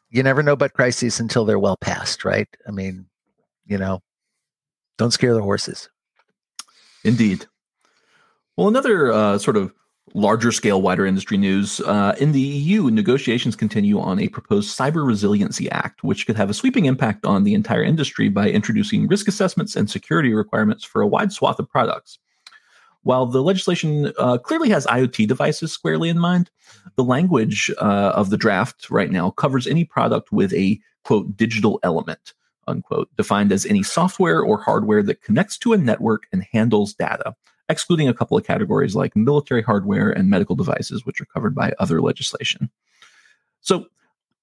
you 0.09 0.23
never 0.23 0.43
know 0.43 0.53
about 0.53 0.73
crises 0.73 1.19
until 1.19 1.45
they're 1.45 1.59
well 1.59 1.77
past, 1.77 2.23
right? 2.23 2.47
I 2.67 2.71
mean, 2.71 3.05
you 3.65 3.77
know, 3.77 4.01
don't 4.97 5.11
scare 5.11 5.33
the 5.33 5.41
horses. 5.41 5.89
Indeed. 7.03 7.45
Well, 8.55 8.67
another 8.67 9.11
uh, 9.11 9.37
sort 9.37 9.57
of 9.57 9.73
larger 10.13 10.51
scale, 10.51 10.81
wider 10.81 11.05
industry 11.05 11.37
news. 11.37 11.79
Uh, 11.81 12.15
in 12.19 12.31
the 12.31 12.39
EU, 12.39 12.89
negotiations 12.91 13.55
continue 13.55 13.99
on 13.99 14.19
a 14.19 14.27
proposed 14.27 14.77
Cyber 14.77 15.05
Resiliency 15.05 15.69
Act, 15.71 16.03
which 16.03 16.25
could 16.25 16.35
have 16.35 16.49
a 16.49 16.53
sweeping 16.53 16.85
impact 16.85 17.25
on 17.25 17.43
the 17.43 17.53
entire 17.53 17.83
industry 17.83 18.29
by 18.29 18.49
introducing 18.49 19.07
risk 19.07 19.27
assessments 19.27 19.75
and 19.75 19.89
security 19.89 20.33
requirements 20.33 20.83
for 20.83 21.01
a 21.01 21.07
wide 21.07 21.31
swath 21.31 21.59
of 21.59 21.69
products. 21.69 22.19
While 23.01 23.25
the 23.25 23.43
legislation 23.43 24.13
uh, 24.17 24.37
clearly 24.37 24.69
has 24.69 24.85
IoT 24.85 25.27
devices 25.27 25.73
squarely 25.73 26.09
in 26.09 26.19
mind, 26.19 26.49
the 26.95 27.03
language 27.03 27.69
uh, 27.79 28.13
of 28.15 28.29
the 28.29 28.37
draft 28.37 28.89
right 28.89 29.11
now 29.11 29.31
covers 29.31 29.67
any 29.67 29.83
product 29.83 30.31
with 30.31 30.53
a 30.53 30.79
quote 31.03 31.35
digital 31.35 31.79
element 31.83 32.33
unquote 32.67 33.09
defined 33.17 33.51
as 33.51 33.65
any 33.65 33.83
software 33.83 34.41
or 34.41 34.57
hardware 34.57 35.03
that 35.03 35.21
connects 35.21 35.57
to 35.57 35.73
a 35.73 35.77
network 35.77 36.27
and 36.31 36.45
handles 36.53 36.93
data 36.93 37.35
excluding 37.69 38.07
a 38.07 38.13
couple 38.13 38.37
of 38.37 38.45
categories 38.45 38.95
like 38.95 39.15
military 39.15 39.61
hardware 39.61 40.09
and 40.09 40.29
medical 40.29 40.55
devices, 40.55 41.05
which 41.05 41.21
are 41.21 41.25
covered 41.25 41.55
by 41.55 41.73
other 41.79 42.01
legislation. 42.01 42.69
So 43.61 43.87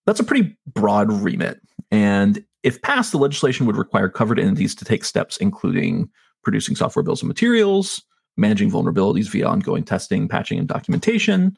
that's 0.07 0.21
a 0.21 0.25
pretty 0.25 0.57
broad 0.67 1.13
remit. 1.13 1.61
And 1.91 2.45
if 2.63 2.81
passed, 2.83 3.13
the 3.13 3.19
legislation 3.19 3.67
would 3.67 3.77
require 3.77 4.09
covered 4.09 4.39
entities 4.39 4.75
to 4.77 4.85
take 4.85 5.05
steps 5.05 5.37
including 5.37 6.09
producing 6.43 6.75
software 6.75 7.03
bills 7.03 7.23
and 7.23 7.29
materials, 7.29 8.03
managing 8.37 8.71
vulnerabilities 8.71 9.29
via 9.29 9.47
ongoing 9.47 9.85
testing, 9.85 10.29
patching, 10.29 10.59
and 10.59 10.69
documentation, 10.69 11.57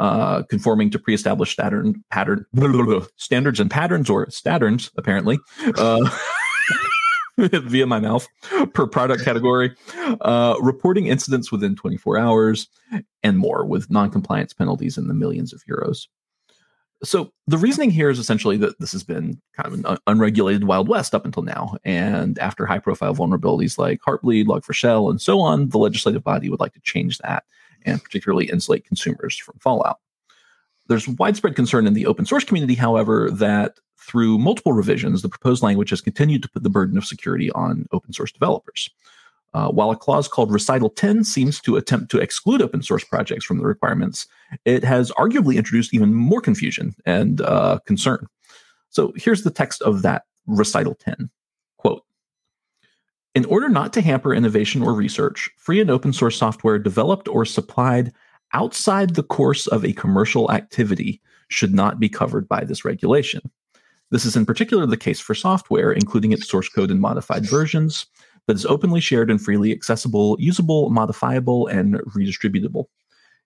uh, 0.00 0.42
conforming 0.44 0.90
to 0.90 0.98
pre-established 0.98 1.56
pattern, 1.56 2.02
pattern 2.10 2.44
standards 3.16 3.60
and 3.60 3.70
patterns 3.70 4.10
or 4.10 4.26
statterns, 4.26 4.90
apparently. 4.96 5.38
Uh, 5.76 6.10
via 7.38 7.86
my 7.86 7.98
mouth 7.98 8.28
per 8.72 8.86
product 8.86 9.24
category, 9.24 9.74
uh, 10.20 10.56
reporting 10.60 11.06
incidents 11.06 11.50
within 11.50 11.74
24 11.74 12.18
hours, 12.18 12.68
and 13.22 13.38
more 13.38 13.64
with 13.64 13.90
non-compliance 13.90 14.52
penalties 14.52 14.96
in 14.96 15.08
the 15.08 15.14
millions 15.14 15.52
of 15.52 15.62
euros. 15.64 16.06
So 17.02 17.32
the 17.46 17.58
reasoning 17.58 17.90
here 17.90 18.08
is 18.08 18.18
essentially 18.18 18.56
that 18.58 18.78
this 18.80 18.92
has 18.92 19.02
been 19.02 19.40
kind 19.56 19.66
of 19.66 19.84
an 19.84 19.98
unregulated 20.06 20.64
Wild 20.64 20.88
West 20.88 21.14
up 21.14 21.24
until 21.24 21.42
now. 21.42 21.76
And 21.84 22.38
after 22.38 22.64
high 22.66 22.78
profile 22.78 23.14
vulnerabilities 23.14 23.78
like 23.78 24.00
Heartbleed, 24.00 24.46
Log4Shell, 24.46 25.10
and 25.10 25.20
so 25.20 25.40
on, 25.40 25.68
the 25.68 25.78
legislative 25.78 26.24
body 26.24 26.48
would 26.48 26.60
like 26.60 26.72
to 26.74 26.80
change 26.80 27.18
that 27.18 27.44
and 27.84 28.02
particularly 28.02 28.46
insulate 28.46 28.86
consumers 28.86 29.36
from 29.36 29.58
fallout. 29.58 29.98
There's 30.88 31.08
widespread 31.08 31.56
concern 31.56 31.86
in 31.86 31.94
the 31.94 32.06
open 32.06 32.26
source 32.26 32.44
community, 32.44 32.74
however, 32.74 33.30
that 33.30 33.78
through 33.98 34.38
multiple 34.38 34.72
revisions, 34.72 35.22
the 35.22 35.28
proposed 35.28 35.62
language 35.62 35.90
has 35.90 36.00
continued 36.00 36.42
to 36.42 36.48
put 36.48 36.62
the 36.62 36.70
burden 36.70 36.98
of 36.98 37.06
security 37.06 37.50
on 37.52 37.86
open 37.92 38.12
source 38.12 38.32
developers. 38.32 38.90
Uh, 39.54 39.68
while 39.68 39.92
a 39.92 39.96
clause 39.96 40.26
called 40.26 40.52
Recital 40.52 40.90
10 40.90 41.22
seems 41.22 41.60
to 41.60 41.76
attempt 41.76 42.10
to 42.10 42.18
exclude 42.18 42.60
open 42.60 42.82
source 42.82 43.04
projects 43.04 43.44
from 43.44 43.58
the 43.58 43.64
requirements, 43.64 44.26
it 44.64 44.82
has 44.82 45.12
arguably 45.12 45.56
introduced 45.56 45.94
even 45.94 46.12
more 46.12 46.40
confusion 46.40 46.94
and 47.06 47.40
uh, 47.40 47.78
concern. 47.86 48.26
So 48.90 49.12
here's 49.16 49.42
the 49.42 49.52
text 49.52 49.80
of 49.82 50.02
that 50.02 50.24
Recital 50.46 50.96
10 50.96 51.30
quote 51.76 52.02
In 53.36 53.44
order 53.44 53.68
not 53.68 53.92
to 53.92 54.00
hamper 54.00 54.34
innovation 54.34 54.82
or 54.82 54.92
research, 54.92 55.48
free 55.56 55.80
and 55.80 55.90
open 55.90 56.12
source 56.12 56.36
software 56.36 56.78
developed 56.78 57.28
or 57.28 57.44
supplied 57.44 58.12
outside 58.54 59.10
the 59.14 59.22
course 59.22 59.66
of 59.66 59.84
a 59.84 59.92
commercial 59.92 60.50
activity 60.50 61.20
should 61.48 61.74
not 61.74 62.00
be 62.00 62.08
covered 62.08 62.48
by 62.48 62.64
this 62.64 62.84
regulation. 62.84 63.42
This 64.10 64.24
is 64.24 64.36
in 64.36 64.46
particular 64.46 64.86
the 64.86 64.96
case 64.96 65.20
for 65.20 65.34
software, 65.34 65.92
including 65.92 66.32
its 66.32 66.48
source 66.48 66.68
code 66.68 66.90
and 66.90 67.00
modified 67.00 67.44
versions, 67.44 68.06
that 68.46 68.56
is 68.56 68.66
openly 68.66 69.00
shared 69.00 69.30
and 69.30 69.42
freely 69.42 69.72
accessible, 69.72 70.36
usable, 70.38 70.90
modifiable, 70.90 71.66
and 71.66 71.94
redistributable. 72.14 72.86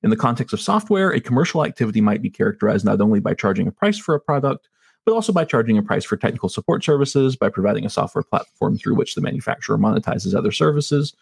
In 0.02 0.10
the 0.10 0.16
context 0.16 0.52
of 0.52 0.60
software, 0.60 1.10
a 1.10 1.20
commercial 1.20 1.64
activity 1.64 2.00
might 2.00 2.22
be 2.22 2.30
characterized 2.30 2.84
not 2.84 3.00
only 3.00 3.20
by 3.20 3.34
charging 3.34 3.66
a 3.66 3.72
price 3.72 3.98
for 3.98 4.14
a 4.14 4.20
product, 4.20 4.68
but 5.04 5.12
also 5.14 5.32
by 5.32 5.44
charging 5.44 5.78
a 5.78 5.82
price 5.82 6.04
for 6.04 6.16
technical 6.16 6.48
support 6.48 6.84
services, 6.84 7.36
by 7.36 7.48
providing 7.48 7.86
a 7.86 7.90
software 7.90 8.22
platform 8.22 8.76
through 8.76 8.94
which 8.94 9.14
the 9.14 9.20
manufacturer 9.20 9.78
monetizes 9.78 10.34
other 10.34 10.52
services, 10.52 11.14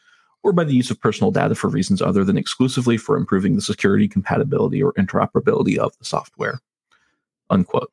or 0.46 0.52
by 0.52 0.62
the 0.62 0.74
use 0.74 0.92
of 0.92 1.00
personal 1.00 1.32
data 1.32 1.56
for 1.56 1.68
reasons 1.68 2.00
other 2.00 2.22
than 2.22 2.38
exclusively 2.38 2.96
for 2.96 3.16
improving 3.16 3.56
the 3.56 3.60
security, 3.60 4.06
compatibility, 4.06 4.80
or 4.80 4.92
interoperability 4.92 5.76
of 5.76 5.98
the 5.98 6.04
software. 6.04 6.60
Unquote. 7.50 7.90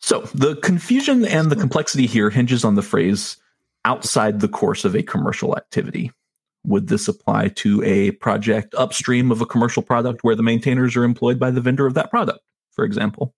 So 0.00 0.20
the 0.34 0.56
confusion 0.56 1.24
and 1.24 1.50
the 1.50 1.56
complexity 1.56 2.06
here 2.06 2.28
hinges 2.28 2.62
on 2.62 2.74
the 2.74 2.82
phrase 2.82 3.38
outside 3.86 4.40
the 4.40 4.48
course 4.48 4.84
of 4.84 4.94
a 4.94 5.02
commercial 5.02 5.56
activity. 5.56 6.12
Would 6.66 6.88
this 6.88 7.08
apply 7.08 7.48
to 7.48 7.82
a 7.82 8.10
project 8.12 8.74
upstream 8.74 9.30
of 9.30 9.40
a 9.40 9.46
commercial 9.46 9.82
product 9.82 10.24
where 10.24 10.36
the 10.36 10.42
maintainers 10.42 10.94
are 10.94 11.04
employed 11.04 11.38
by 11.38 11.50
the 11.50 11.62
vendor 11.62 11.86
of 11.86 11.94
that 11.94 12.10
product, 12.10 12.40
for 12.72 12.84
example? 12.84 13.34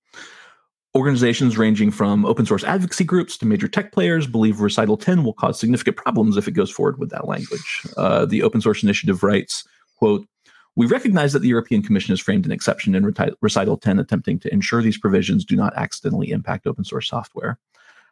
Organizations 0.97 1.57
ranging 1.57 1.93
from 1.93 2.27
open 2.27 2.47
source 2.47 2.65
advocacy 2.65 3.05
groups 3.05 3.39
to 3.39 3.47
major 3.47 3.69
tech 3.69 3.93
players 3.93 4.27
believe 4.27 4.61
Recital 4.61 4.97
10 4.97 5.23
will 5.23 5.33
cause 5.33 5.61
significant 5.61 5.97
problems 5.97 6.37
if 6.37 6.49
it 6.49 6.53
goes 6.53 6.71
forward 6.71 6.99
with 6.99 7.11
that 7.11 7.29
language. 7.29 7.87
Uh, 7.97 8.27
the 8.27 8.43
Open 8.43 8.61
Source 8.61 8.83
Initiative 8.83 9.23
writes, 9.23 9.63
quote, 9.97 10.27
we 10.75 10.87
recognize 10.87 11.33
that 11.33 11.41
the 11.41 11.49
European 11.49 11.83
Commission 11.83 12.13
has 12.13 12.21
framed 12.21 12.45
an 12.45 12.53
exception 12.53 12.95
in 12.97 13.15
Recital 13.41 13.77
10 13.77 13.99
attempting 14.01 14.41
to 14.41 14.53
ensure 14.53 14.83
these 14.83 14.99
provisions 14.99 15.45
do 15.45 15.55
not 15.55 15.77
accidentally 15.77 16.31
impact 16.31 16.67
open 16.67 16.85
source 16.85 17.09
software. 17.09 17.59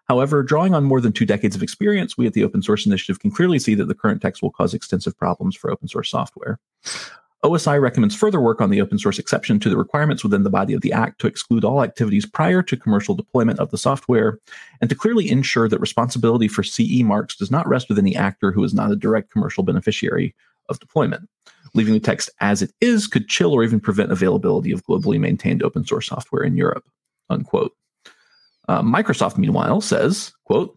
However, 0.08 0.42
drawing 0.42 0.74
on 0.74 0.84
more 0.84 1.00
than 1.00 1.12
two 1.12 1.26
decades 1.26 1.56
of 1.56 1.62
experience, 1.62 2.16
we 2.16 2.26
at 2.26 2.32
the 2.32 2.44
Open 2.44 2.62
Source 2.62 2.86
Initiative 2.86 3.20
can 3.20 3.30
clearly 3.30 3.58
see 3.58 3.74
that 3.74 3.88
the 3.88 3.94
current 3.94 4.22
text 4.22 4.40
will 4.40 4.50
cause 4.50 4.72
extensive 4.72 5.16
problems 5.16 5.54
for 5.54 5.70
open 5.70 5.88
source 5.88 6.10
software. 6.10 6.58
OSI 7.44 7.80
recommends 7.80 8.16
further 8.16 8.40
work 8.40 8.60
on 8.60 8.70
the 8.70 8.80
open 8.80 8.98
source 8.98 9.18
exception 9.18 9.60
to 9.60 9.70
the 9.70 9.76
requirements 9.76 10.24
within 10.24 10.42
the 10.42 10.50
body 10.50 10.74
of 10.74 10.80
the 10.80 10.92
Act 10.92 11.20
to 11.20 11.28
exclude 11.28 11.64
all 11.64 11.84
activities 11.84 12.26
prior 12.26 12.62
to 12.62 12.76
commercial 12.76 13.14
deployment 13.14 13.60
of 13.60 13.70
the 13.70 13.78
software, 13.78 14.38
and 14.80 14.90
to 14.90 14.96
clearly 14.96 15.30
ensure 15.30 15.68
that 15.68 15.80
responsibility 15.80 16.48
for 16.48 16.64
CE 16.64 17.02
marks 17.02 17.36
does 17.36 17.50
not 17.50 17.68
rest 17.68 17.88
with 17.88 17.98
any 17.98 18.16
actor 18.16 18.50
who 18.50 18.64
is 18.64 18.74
not 18.74 18.90
a 18.90 18.96
direct 18.96 19.30
commercial 19.30 19.62
beneficiary 19.62 20.34
of 20.68 20.80
deployment. 20.80 21.28
Leaving 21.74 21.94
the 21.94 22.00
text 22.00 22.28
as 22.40 22.60
it 22.60 22.72
is 22.80 23.06
could 23.06 23.28
chill 23.28 23.52
or 23.52 23.62
even 23.62 23.78
prevent 23.78 24.10
availability 24.10 24.72
of 24.72 24.84
globally 24.84 25.20
maintained 25.20 25.62
open 25.62 25.86
source 25.86 26.08
software 26.08 26.42
in 26.42 26.56
Europe. 26.56 26.84
Unquote. 27.30 27.72
Uh, 28.68 28.82
Microsoft, 28.82 29.38
meanwhile, 29.38 29.80
says, 29.80 30.32
quote, 30.44 30.76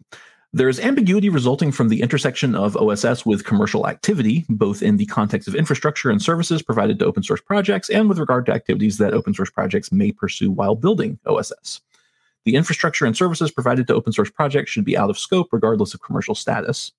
there 0.54 0.68
is 0.68 0.78
ambiguity 0.78 1.30
resulting 1.30 1.72
from 1.72 1.88
the 1.88 2.02
intersection 2.02 2.54
of 2.54 2.76
OSS 2.76 3.24
with 3.24 3.44
commercial 3.44 3.88
activity, 3.88 4.44
both 4.50 4.82
in 4.82 4.98
the 4.98 5.06
context 5.06 5.48
of 5.48 5.54
infrastructure 5.54 6.10
and 6.10 6.20
services 6.20 6.60
provided 6.60 6.98
to 6.98 7.06
open 7.06 7.22
source 7.22 7.40
projects 7.40 7.88
and 7.88 8.06
with 8.06 8.18
regard 8.18 8.44
to 8.46 8.52
activities 8.52 8.98
that 8.98 9.14
open 9.14 9.32
source 9.32 9.50
projects 9.50 9.90
may 9.90 10.12
pursue 10.12 10.50
while 10.50 10.74
building 10.74 11.18
OSS. 11.24 11.80
The 12.44 12.54
infrastructure 12.54 13.06
and 13.06 13.16
services 13.16 13.50
provided 13.50 13.86
to 13.86 13.94
open 13.94 14.12
source 14.12 14.30
projects 14.30 14.70
should 14.70 14.84
be 14.84 14.96
out 14.96 15.08
of 15.08 15.18
scope 15.18 15.48
regardless 15.52 15.94
of 15.94 16.02
commercial 16.02 16.34
status. 16.34 16.92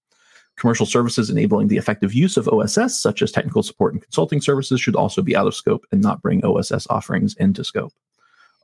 Commercial 0.56 0.88
services 0.88 1.30
enabling 1.30 1.68
the 1.68 1.78
effective 1.78 2.14
use 2.14 2.38
of 2.38 2.48
OSS, 2.48 3.00
such 3.00 3.22
as 3.22 3.32
technical 3.32 3.62
support 3.62 3.94
and 3.94 4.02
consulting 4.02 4.42
services, 4.42 4.82
should 4.82 4.96
also 4.96 5.22
be 5.22 5.36
out 5.36 5.48
of 5.48 5.56
scope 5.56 5.86
and 5.92 6.02
not 6.02 6.22
bring 6.24 6.44
OSS 6.44 6.88
offerings 6.90 7.36
into 7.36 7.64
scope. 7.64 7.94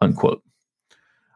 Unquote. 0.02 0.41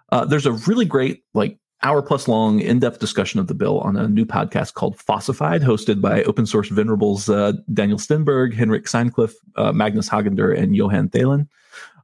Uh, 0.10 0.26
there's 0.26 0.46
a 0.46 0.52
really 0.52 0.86
great 0.86 1.24
like 1.34 1.58
hour 1.84 2.02
plus 2.02 2.28
long 2.28 2.60
in-depth 2.60 3.00
discussion 3.00 3.39
of 3.39 3.48
the 3.48 3.54
bill 3.54 3.80
on 3.82 3.96
a 3.96 4.08
new 4.08 4.26
podcast 4.26 4.74
called 4.74 4.98
Fossified, 4.98 5.62
hosted 5.62 6.02
by 6.02 6.24
open 6.24 6.46
source 6.46 6.69
venerables 6.69 7.30
uh, 7.30 7.54
Daniel 7.74 7.98
Stenberg, 8.00 8.54
Henrik 8.54 8.86
Sandklef, 8.86 9.34
uh, 9.56 9.72
Magnus 9.72 10.10
Hagander, 10.10 10.58
and 10.58 10.76
Johan 10.76 11.10
Thelin. 11.10 11.48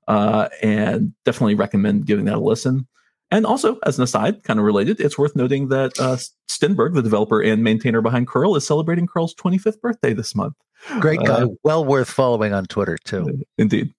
Uh, 0.07 0.49
and 0.61 1.13
definitely 1.23 1.55
recommend 1.55 2.05
giving 2.05 2.25
that 2.25 2.35
a 2.35 2.39
listen. 2.39 2.87
And 3.31 3.45
also, 3.45 3.77
as 3.85 3.97
an 3.97 4.03
aside, 4.03 4.43
kind 4.43 4.59
of 4.59 4.65
related, 4.65 4.99
it's 4.99 5.17
worth 5.17 5.35
noting 5.35 5.67
that 5.67 5.99
uh, 5.99 6.17
Stenberg, 6.47 6.95
the 6.95 7.03
developer 7.03 7.41
and 7.41 7.63
maintainer 7.63 8.01
behind 8.01 8.27
curl, 8.27 8.55
is 8.55 8.65
celebrating 8.65 9.05
curl's 9.05 9.35
25th 9.35 9.79
birthday 9.81 10.13
this 10.13 10.33
month. 10.33 10.55
Great 10.99 11.19
guy. 11.19 11.43
Uh, 11.43 11.47
well 11.63 11.85
worth 11.85 12.09
following 12.09 12.53
on 12.53 12.65
Twitter, 12.65 12.97
too. 12.97 13.43
Indeed. 13.57 13.93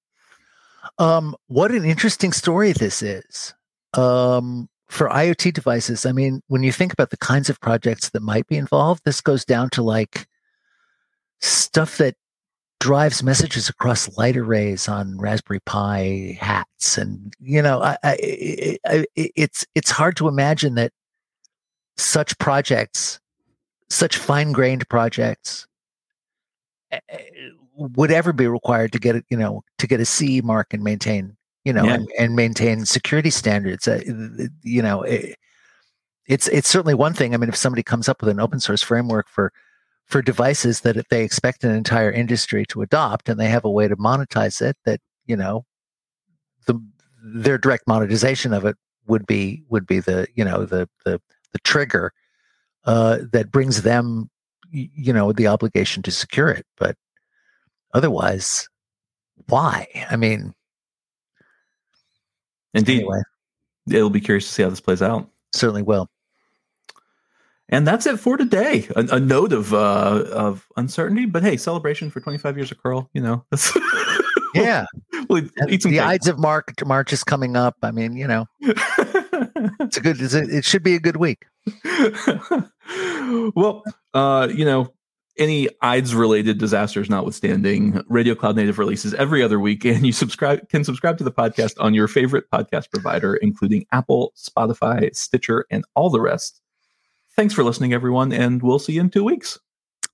Um, 0.98 1.36
what 1.46 1.70
an 1.70 1.84
interesting 1.84 2.32
story 2.32 2.72
this 2.72 3.02
is. 3.02 3.54
Um, 3.94 4.68
for 4.90 5.08
IoT 5.08 5.52
devices, 5.52 6.04
I 6.04 6.10
mean, 6.10 6.42
when 6.48 6.64
you 6.64 6.72
think 6.72 6.92
about 6.92 7.10
the 7.10 7.16
kinds 7.16 7.48
of 7.48 7.60
projects 7.60 8.10
that 8.10 8.22
might 8.22 8.48
be 8.48 8.56
involved, 8.56 9.02
this 9.04 9.20
goes 9.20 9.44
down 9.44 9.70
to 9.70 9.82
like 9.82 10.26
stuff 11.40 11.96
that 11.98 12.16
drives 12.80 13.22
messages 13.22 13.68
across 13.68 14.16
light 14.18 14.36
arrays 14.36 14.88
on 14.88 15.16
Raspberry 15.18 15.60
Pi 15.60 16.36
hats, 16.40 16.98
and 16.98 17.32
you 17.38 17.62
know, 17.62 17.80
I, 17.80 17.96
I, 18.02 18.78
I, 18.84 19.06
it's 19.14 19.64
it's 19.76 19.92
hard 19.92 20.16
to 20.16 20.26
imagine 20.26 20.74
that 20.74 20.92
such 21.96 22.36
projects, 22.38 23.20
such 23.90 24.16
fine 24.16 24.50
grained 24.50 24.88
projects, 24.88 25.68
eh, 26.90 26.98
eh, 27.08 27.18
would 27.76 28.10
ever 28.10 28.32
be 28.32 28.48
required 28.48 28.92
to 28.92 28.98
get 28.98 29.24
you 29.30 29.36
know, 29.36 29.62
to 29.78 29.86
get 29.86 30.00
a 30.00 30.04
CE 30.04 30.42
mark 30.42 30.74
and 30.74 30.82
maintain 30.82 31.36
you 31.64 31.72
know, 31.72 31.84
yeah. 31.84 31.94
and, 31.94 32.08
and, 32.18 32.36
maintain 32.36 32.84
security 32.84 33.30
standards. 33.30 33.86
Uh, 33.86 34.00
you 34.62 34.82
know, 34.82 35.02
it, 35.02 35.36
it's 36.26 36.48
it's 36.48 36.68
certainly 36.68 36.94
one 36.94 37.12
thing. 37.12 37.34
I 37.34 37.36
mean, 37.36 37.48
if 37.48 37.56
somebody 37.56 37.82
comes 37.82 38.08
up 38.08 38.20
with 38.20 38.30
an 38.30 38.40
open 38.40 38.60
source 38.60 38.82
framework 38.82 39.28
for 39.28 39.52
for 40.06 40.22
devices 40.22 40.80
that 40.80 40.96
they 41.10 41.24
expect 41.24 41.64
an 41.64 41.72
entire 41.72 42.10
industry 42.10 42.64
to 42.66 42.82
adopt, 42.82 43.28
and 43.28 43.38
they 43.38 43.48
have 43.48 43.64
a 43.64 43.70
way 43.70 43.88
to 43.88 43.96
monetize 43.96 44.62
it, 44.62 44.76
that 44.84 45.00
you 45.26 45.36
know, 45.36 45.64
the 46.66 46.80
their 47.22 47.58
direct 47.58 47.86
monetization 47.86 48.52
of 48.52 48.64
it 48.64 48.76
would 49.06 49.26
be 49.26 49.62
would 49.68 49.86
be 49.86 50.00
the 50.00 50.26
you 50.34 50.44
know 50.44 50.64
the 50.64 50.88
the 51.04 51.20
the 51.52 51.58
trigger 51.58 52.12
uh, 52.84 53.18
that 53.32 53.50
brings 53.50 53.82
them 53.82 54.30
you 54.70 55.12
know 55.12 55.32
the 55.32 55.46
obligation 55.46 56.02
to 56.02 56.10
secure 56.10 56.48
it. 56.48 56.64
But 56.78 56.96
otherwise, 57.92 58.68
why? 59.48 59.88
I 60.10 60.16
mean, 60.16 60.54
Indeed. 62.74 63.00
Anyway. 63.00 63.20
It'll 63.90 64.10
be 64.10 64.20
curious 64.20 64.46
to 64.46 64.52
see 64.52 64.62
how 64.62 64.70
this 64.70 64.80
plays 64.80 65.02
out. 65.02 65.28
Certainly 65.52 65.82
will. 65.82 66.08
And 67.70 67.86
that's 67.86 68.06
it 68.06 68.18
for 68.18 68.36
today. 68.36 68.88
A, 68.96 69.16
a 69.16 69.20
note 69.20 69.52
of 69.52 69.72
uh, 69.72 70.24
of 70.32 70.66
uncertainty, 70.76 71.26
but 71.26 71.42
hey, 71.44 71.56
celebration 71.56 72.10
for 72.10 72.20
25 72.20 72.56
years 72.56 72.72
of 72.72 72.82
curl. 72.82 73.08
You 73.14 73.22
know, 73.22 73.44
yeah. 74.54 74.86
we'll 75.28 75.42
the 75.42 76.00
Ides 76.00 76.26
of 76.26 76.38
March, 76.38 76.66
March 76.84 77.12
is 77.12 77.22
coming 77.22 77.56
up. 77.56 77.76
I 77.82 77.92
mean, 77.92 78.16
you 78.16 78.26
know, 78.26 78.46
it's 78.60 79.96
a 79.96 80.00
good. 80.00 80.20
It's 80.20 80.34
a, 80.34 80.42
it 80.42 80.64
should 80.64 80.82
be 80.82 80.96
a 80.96 81.00
good 81.00 81.16
week. 81.16 81.46
well, 83.54 83.84
uh, 84.14 84.48
you 84.52 84.64
know, 84.64 84.92
any 85.40 85.68
IDES 85.82 86.14
related 86.14 86.58
disasters 86.58 87.10
notwithstanding, 87.10 88.02
Radio 88.08 88.34
Cloud 88.34 88.56
Native 88.56 88.78
releases 88.78 89.14
every 89.14 89.42
other 89.42 89.58
week, 89.58 89.84
and 89.84 90.06
you 90.06 90.12
subscribe 90.12 90.68
can 90.68 90.84
subscribe 90.84 91.18
to 91.18 91.24
the 91.24 91.32
podcast 91.32 91.74
on 91.80 91.94
your 91.94 92.06
favorite 92.06 92.50
podcast 92.52 92.90
provider, 92.90 93.34
including 93.36 93.86
Apple, 93.92 94.32
Spotify, 94.36 95.14
Stitcher, 95.16 95.64
and 95.70 95.84
all 95.94 96.10
the 96.10 96.20
rest. 96.20 96.60
Thanks 97.34 97.54
for 97.54 97.64
listening, 97.64 97.92
everyone, 97.92 98.32
and 98.32 98.62
we'll 98.62 98.78
see 98.78 98.92
you 98.92 99.00
in 99.00 99.10
two 99.10 99.24
weeks. 99.24 99.58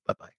Bye 0.06 0.14
bye. 0.18 0.36